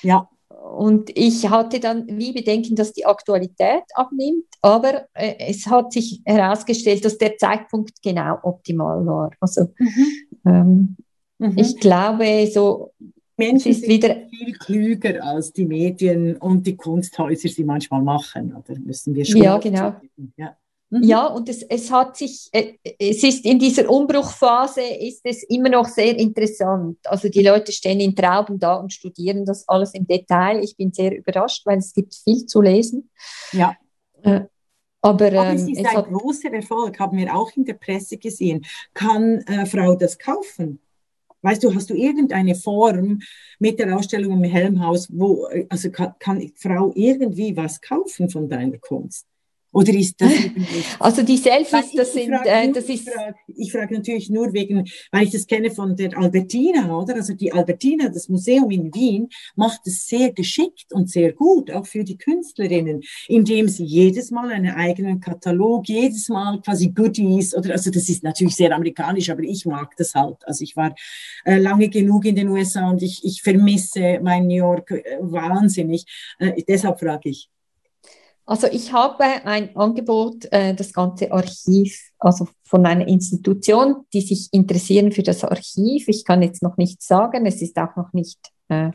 [0.02, 0.30] Ja.
[0.50, 6.22] Und ich hatte dann wie Bedenken, dass die Aktualität abnimmt, aber äh, es hat sich
[6.26, 9.32] herausgestellt, dass der Zeitpunkt genau optimal war.
[9.40, 10.06] Also mhm.
[10.46, 10.98] Ähm,
[11.38, 11.58] mhm.
[11.58, 12.92] ich glaube, so
[13.38, 18.78] Menschen sind wieder viel klüger als die Medien und die Kunsthäuser sie manchmal machen, oder
[18.80, 19.42] müssen wir schon.
[19.42, 19.96] Ja, genau.
[20.36, 20.58] Ja.
[20.92, 21.04] Mhm.
[21.04, 25.70] Ja, und es, es hat sich, äh, es ist in dieser Umbruchphase ist es immer
[25.70, 26.98] noch sehr interessant.
[27.06, 30.64] Also die Leute stehen in Trauben da und studieren das alles im Detail.
[30.64, 33.10] Ich bin sehr überrascht, weil es gibt viel zu lesen.
[33.52, 33.76] Ja.
[34.24, 34.42] Äh,
[35.02, 38.18] aber, aber es ähm, ist es ein großer Erfolg, haben wir auch in der Presse
[38.18, 38.66] gesehen.
[38.94, 40.80] Kann äh, Frau das kaufen?
[41.42, 43.22] Weißt du, hast du irgendeine Form
[43.60, 48.50] mit der Ausstellung im Helmhaus, wo, äh, also kann, kann Frau irgendwie was kaufen von
[48.50, 49.26] deiner Kunst?
[49.72, 50.32] Oder ist das?
[51.00, 52.90] Also die Selfies, das sind, äh, das ist.
[52.90, 57.16] Ich frage, ich frage natürlich nur wegen, weil ich das kenne von der Albertina, oder?
[57.16, 61.86] Also die Albertina, das Museum in Wien, macht es sehr geschickt und sehr gut, auch
[61.86, 67.74] für die Künstlerinnen, indem sie jedes Mal einen eigenen Katalog, jedes Mal quasi Goodies, oder,
[67.74, 70.38] also das ist natürlich sehr amerikanisch, aber ich mag das halt.
[70.48, 70.96] Also ich war
[71.46, 76.06] äh, lange genug in den USA und ich, ich vermisse mein New York äh, wahnsinnig.
[76.40, 77.50] Äh, deshalb frage ich.
[78.50, 84.50] Also ich habe ein Angebot, äh, das ganze Archiv, also von einer Institution, die sich
[84.52, 86.08] interessieren für das Archiv.
[86.08, 88.40] Ich kann jetzt noch nichts sagen, es ist auch noch nicht
[88.70, 88.90] äh,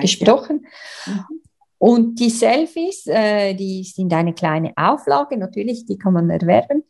[0.00, 0.64] gesprochen.
[1.06, 1.12] Ja.
[1.12, 1.40] Mhm.
[1.78, 6.84] Und die Selfies, äh, die sind eine kleine Auflage, natürlich, die kann man erwerben.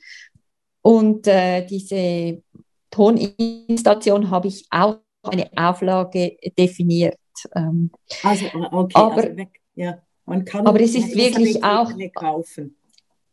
[0.82, 2.42] Und äh, diese
[2.90, 7.16] Toninstallation habe ich auch eine Auflage definiert.
[7.56, 7.90] Ähm,
[8.22, 10.02] also, okay, aber, also weg, ja.
[10.30, 12.76] Man kann Aber es ist wirklich auch kaufen.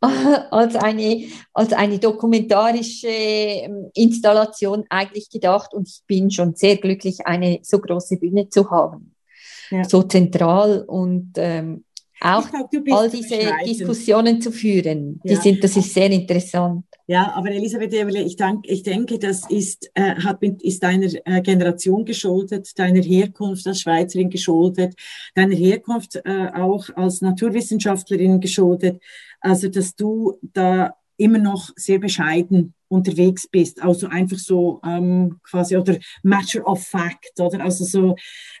[0.00, 7.26] Als eine, als eine dokumentarische ähm, Installation eigentlich gedacht und ich bin schon sehr glücklich,
[7.26, 9.14] eine so große Bühne zu haben.
[9.70, 9.82] Ja.
[9.82, 11.84] So zentral und ähm,
[12.20, 15.20] auch glaub, all diese Diskussionen zu führen.
[15.24, 15.40] Die ja.
[15.40, 16.84] sind, das ist sehr interessant.
[17.06, 21.08] Ja, aber Elisabeth Eberle, ich, denk, ich denke, das ist, äh, hat mit, ist deiner
[21.24, 24.94] äh, Generation geschuldet, deiner Herkunft als Schweizerin geschuldet,
[25.34, 29.00] deiner Herkunft äh, auch als Naturwissenschaftlerin geschuldet.
[29.40, 35.76] Also, dass du da immer noch sehr bescheiden unterwegs bist, also einfach so ähm, quasi
[35.76, 38.16] oder Matter of Fact oder also so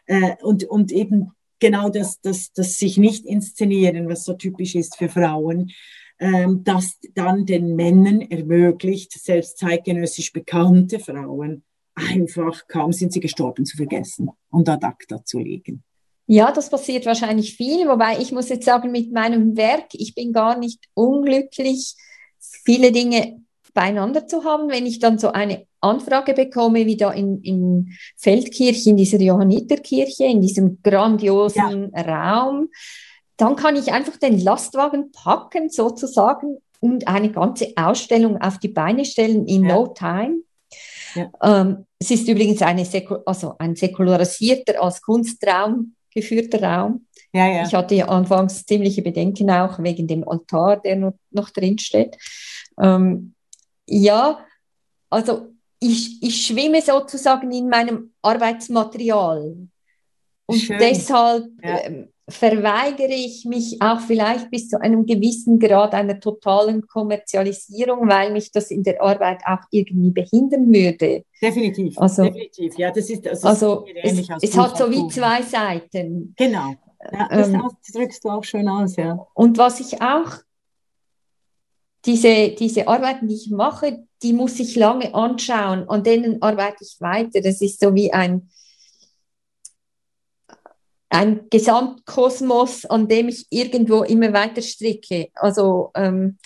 [0.06, 4.96] äh, und und eben genau das, das, das sich nicht inszenieren, was so typisch ist
[4.96, 5.72] für Frauen,
[6.18, 13.64] ähm, das dann den Männern ermöglicht, selbst zeitgenössisch bekannte Frauen, einfach kaum sind sie gestorben
[13.64, 15.82] zu vergessen und ad acta zu legen.
[16.26, 20.32] Ja, das passiert wahrscheinlich viel, wobei ich muss jetzt sagen, mit meinem Werk, ich bin
[20.32, 21.94] gar nicht unglücklich,
[22.38, 23.40] viele Dinge
[23.74, 24.68] beieinander zu haben.
[24.68, 30.24] Wenn ich dann so eine Anfrage bekomme, wie da in, in Feldkirch, in dieser Johanniterkirche,
[30.24, 32.02] in diesem grandiosen ja.
[32.02, 32.68] Raum,
[33.36, 39.04] dann kann ich einfach den Lastwagen packen sozusagen und eine ganze Ausstellung auf die Beine
[39.04, 39.74] stellen in ja.
[39.74, 40.42] no time.
[41.14, 41.30] Ja.
[41.42, 42.86] Ähm, es ist übrigens eine
[43.26, 47.06] also ein säkularisierter als Kunstraum geführter Raum.
[47.32, 47.62] Ja, ja.
[47.64, 52.16] Ich hatte ja anfangs ziemliche Bedenken auch wegen dem Altar, der noch, noch drin steht.
[52.80, 53.34] Ähm,
[53.88, 54.44] ja,
[55.10, 55.48] also
[55.80, 59.56] ich, ich schwimme sozusagen in meinem Arbeitsmaterial.
[60.46, 60.78] Und Schön.
[60.78, 61.78] deshalb ja.
[61.84, 68.32] ähm, verweigere ich mich auch vielleicht bis zu einem gewissen Grad einer totalen Kommerzialisierung, weil
[68.32, 71.24] mich das in der Arbeit auch irgendwie behindern würde.
[71.40, 72.76] Definitiv, also, definitiv.
[72.76, 76.34] Ja, das ist, das also es, es hat so wie zwei Seiten.
[76.36, 76.74] Genau.
[77.12, 77.62] Ja, das ähm,
[77.94, 79.26] drückst du auch schön aus, ja.
[79.34, 80.32] Und was ich auch,
[82.04, 86.96] diese, diese Arbeiten, die ich mache, die muss ich lange anschauen, an denen arbeite ich
[87.00, 87.40] weiter.
[87.40, 88.50] Das ist so wie ein,
[91.10, 95.28] ein Gesamtkosmos, an dem ich irgendwo immer weiter stricke.
[95.34, 96.38] Also ähm,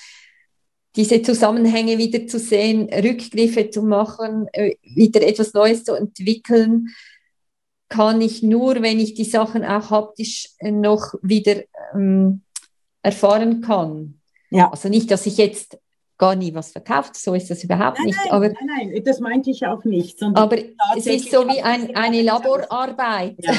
[0.97, 6.89] diese Zusammenhänge wieder zu sehen, Rückgriffe zu machen, äh, wieder etwas Neues zu entwickeln,
[7.89, 11.63] kann ich nur, wenn ich die Sachen auch haptisch noch wieder
[11.95, 12.43] ähm,
[13.03, 14.22] erfahren kann.
[14.53, 14.71] Ja.
[14.71, 15.79] Also nicht, dass ich jetzt
[16.19, 18.19] gar nie was verkauft, so ist das überhaupt nein, nicht.
[18.19, 20.23] Nein, aber, nein, nein, das meinte ich auch nicht.
[20.23, 20.57] aber
[20.97, 23.37] es ist so wie ein, eine Laborarbeit.
[23.39, 23.53] Ja.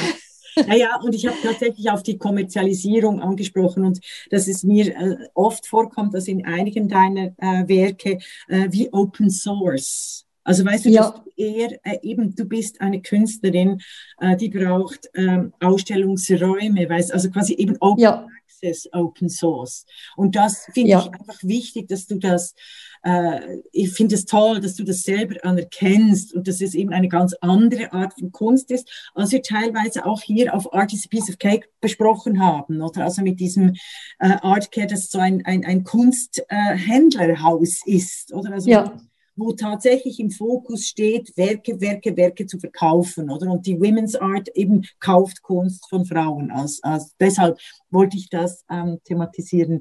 [0.66, 3.98] Naja, und ich habe tatsächlich auf die Kommerzialisierung angesprochen und
[4.30, 8.18] dass es mir äh, oft vorkommt, dass in einigen deiner äh, Werke
[8.48, 10.24] äh, wie Open Source.
[10.44, 11.10] Also weißt du, ja.
[11.10, 13.80] dass du eher äh, eben, du bist eine Künstlerin,
[14.20, 18.26] äh, die braucht ähm, Ausstellungsräume, weißt also quasi eben Open ja.
[18.54, 19.84] Access, Open Source.
[20.16, 21.00] Und das finde ja.
[21.00, 22.54] ich einfach wichtig, dass du das
[23.02, 27.08] äh, ich finde es toll, dass du das selber anerkennst und dass es eben eine
[27.08, 31.08] ganz andere Art von Kunst ist, als wir teilweise auch hier auf Art is a
[31.08, 33.04] Piece of Cake besprochen haben, oder?
[33.04, 33.74] Also mit diesem
[34.18, 38.52] äh, Artcare, das so ein, ein, ein Kunsthändlerhaus äh, ist, oder?
[38.52, 38.98] Also ja
[39.36, 43.50] wo tatsächlich im Fokus steht, Werke, Werke, Werke zu verkaufen, oder?
[43.50, 46.50] Und die Women's Art eben kauft Kunst von Frauen.
[46.50, 47.58] Als, als, deshalb
[47.90, 49.80] wollte ich das ähm, thematisieren.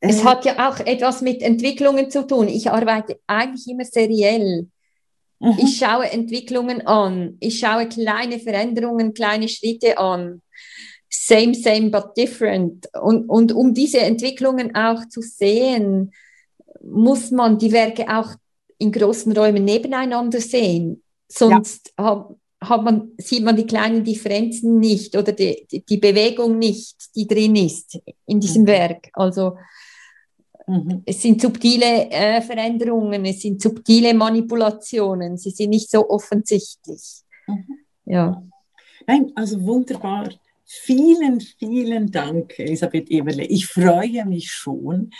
[0.00, 2.48] Es äh, hat ja auch etwas mit Entwicklungen zu tun.
[2.48, 4.68] Ich arbeite eigentlich immer seriell.
[5.38, 5.56] Mhm.
[5.58, 7.36] Ich schaue Entwicklungen an.
[7.40, 10.42] Ich schaue kleine Veränderungen, kleine Schritte an.
[11.08, 12.86] Same, same, but different.
[13.00, 16.12] Und, und um diese Entwicklungen auch zu sehen,
[16.82, 18.34] muss man die Werke auch
[18.80, 21.02] in großen Räumen nebeneinander sehen.
[21.28, 22.04] Sonst ja.
[22.04, 27.26] hat, hat man, sieht man die kleinen Differenzen nicht oder die, die Bewegung nicht, die
[27.26, 28.66] drin ist in diesem mhm.
[28.66, 29.10] Werk.
[29.12, 29.56] Also
[30.66, 31.02] mhm.
[31.04, 37.22] es sind subtile äh, Veränderungen, es sind subtile Manipulationen, sie sind nicht so offensichtlich.
[37.46, 37.78] Mhm.
[38.06, 38.42] Ja.
[39.06, 40.30] Nein, also wunderbar.
[40.64, 43.44] Vielen, vielen Dank, Elisabeth Eberle.
[43.44, 45.10] Ich freue mich schon,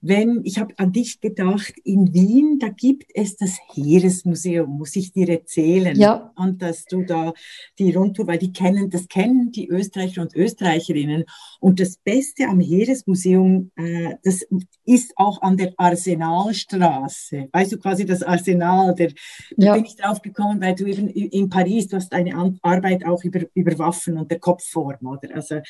[0.00, 5.12] wenn, ich habe an dich gedacht, in Wien, da gibt es das Heeresmuseum, muss ich
[5.12, 5.96] dir erzählen.
[5.96, 6.32] Ja.
[6.36, 7.32] Und dass du da
[7.78, 11.24] die Rundtour, weil die kennen, das kennen die Österreicher und Österreicherinnen.
[11.58, 14.46] Und das Beste am Heeresmuseum, äh, das
[14.84, 17.48] ist auch an der Arsenalstraße.
[17.52, 19.08] Weißt du, quasi das Arsenal, der,
[19.56, 19.72] ja.
[19.72, 23.24] da bin ich drauf gekommen, weil du eben in Paris, du hast eine Arbeit auch
[23.24, 25.34] über, über Waffen und der Kopfform, oder?
[25.34, 25.60] Also,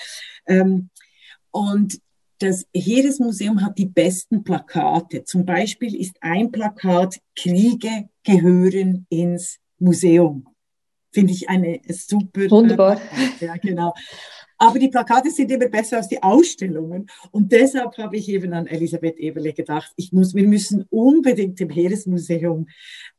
[0.47, 0.91] ähm,
[1.51, 1.99] und
[2.39, 5.25] das Heeresmuseum hat die besten Plakate.
[5.25, 10.47] Zum Beispiel ist ein Plakat, Kriege gehören ins Museum.
[11.13, 12.51] Finde ich eine super.
[12.51, 13.01] Wunderbar.
[13.41, 13.95] Äh, ja, genau.
[14.61, 17.09] Aber die Plakate sind immer besser als die Ausstellungen.
[17.31, 21.71] Und deshalb habe ich eben an Elisabeth Eberle gedacht, ich muss, wir müssen unbedingt dem
[21.71, 22.67] Heeresmuseum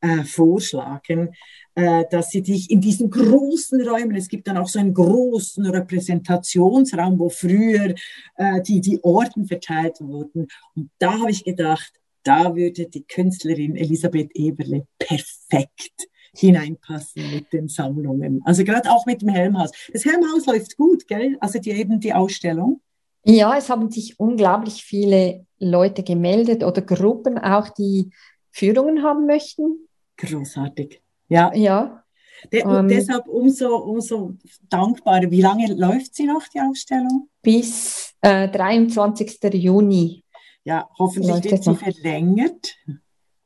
[0.02, 1.30] äh, vorschlagen,
[1.74, 7.18] dass sie dich in diesen großen Räumen, es gibt dann auch so einen großen Repräsentationsraum,
[7.18, 7.94] wo früher
[8.36, 10.48] äh, die, die Orden verteilt wurden.
[10.74, 11.92] Und da habe ich gedacht,
[12.22, 18.42] da würde die Künstlerin Elisabeth Eberle perfekt hineinpassen mit den Sammlungen.
[18.44, 19.70] Also gerade auch mit dem Helmhaus.
[19.92, 21.36] Das Helmhaus läuft gut, gell?
[21.40, 22.80] Also die, eben die Ausstellung.
[23.24, 28.10] Ja, es haben sich unglaublich viele Leute gemeldet oder Gruppen auch, die
[28.50, 29.88] Führungen haben möchten.
[30.16, 31.02] Großartig.
[31.30, 31.54] Ja.
[31.54, 32.04] Ja.
[32.52, 34.34] De und ähm, deshalb umso, umso
[34.68, 35.30] dankbarer.
[35.30, 37.28] Wie lange läuft sie noch, die Ausstellung?
[37.42, 39.38] Bis äh, 23.
[39.54, 40.24] Juni.
[40.64, 42.76] Ja, hoffentlich wird sie verlängert.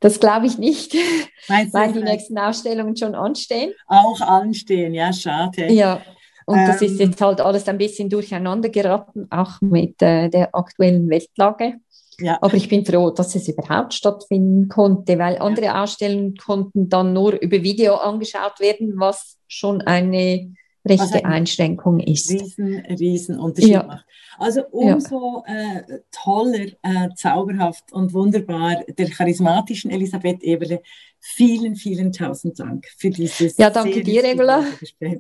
[0.01, 0.95] Das glaube ich nicht,
[1.49, 3.73] weil die nächsten Ausstellungen schon anstehen.
[3.87, 5.73] Auch anstehen, ja, schade.
[5.73, 6.03] Ja,
[6.47, 10.29] und ähm, das ist ähm, jetzt halt alles ein bisschen durcheinander geraten, auch mit äh,
[10.29, 11.81] der aktuellen Weltlage.
[12.21, 12.39] Ja.
[12.41, 15.83] Aber ich bin froh, dass es überhaupt stattfinden konnte, weil andere ja.
[15.83, 20.55] Ausstellungen konnten dann nur über Video angeschaut werden, was schon eine
[20.85, 22.31] rechte Einschränkung ist.
[22.31, 23.83] Riesen, riesen Unterschied ja.
[23.85, 24.05] macht.
[24.39, 25.79] Also umso ja.
[25.79, 30.83] äh, toller, äh, zauberhaft und wunderbar der charismatischen Elisabeth Eberle.
[31.21, 33.57] Vielen, vielen tausend Dank für dieses.
[33.57, 34.65] Ja, danke dir, Regula.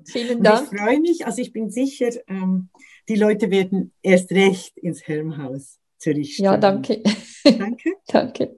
[0.04, 0.68] Vielen Dank.
[0.70, 2.68] ich freue mich, also ich bin sicher, ähm,
[3.08, 6.38] die Leute werden erst recht ins Helmhaus Zürich.
[6.38, 7.02] Ja, danke.
[7.44, 7.90] Danke.
[8.08, 8.56] danke.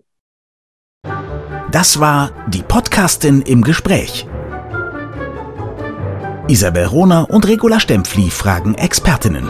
[1.70, 4.26] Das war die Podcastin im Gespräch.
[6.49, 9.49] Isabel Rohner und Regula Stempfli fragen Expertinnen.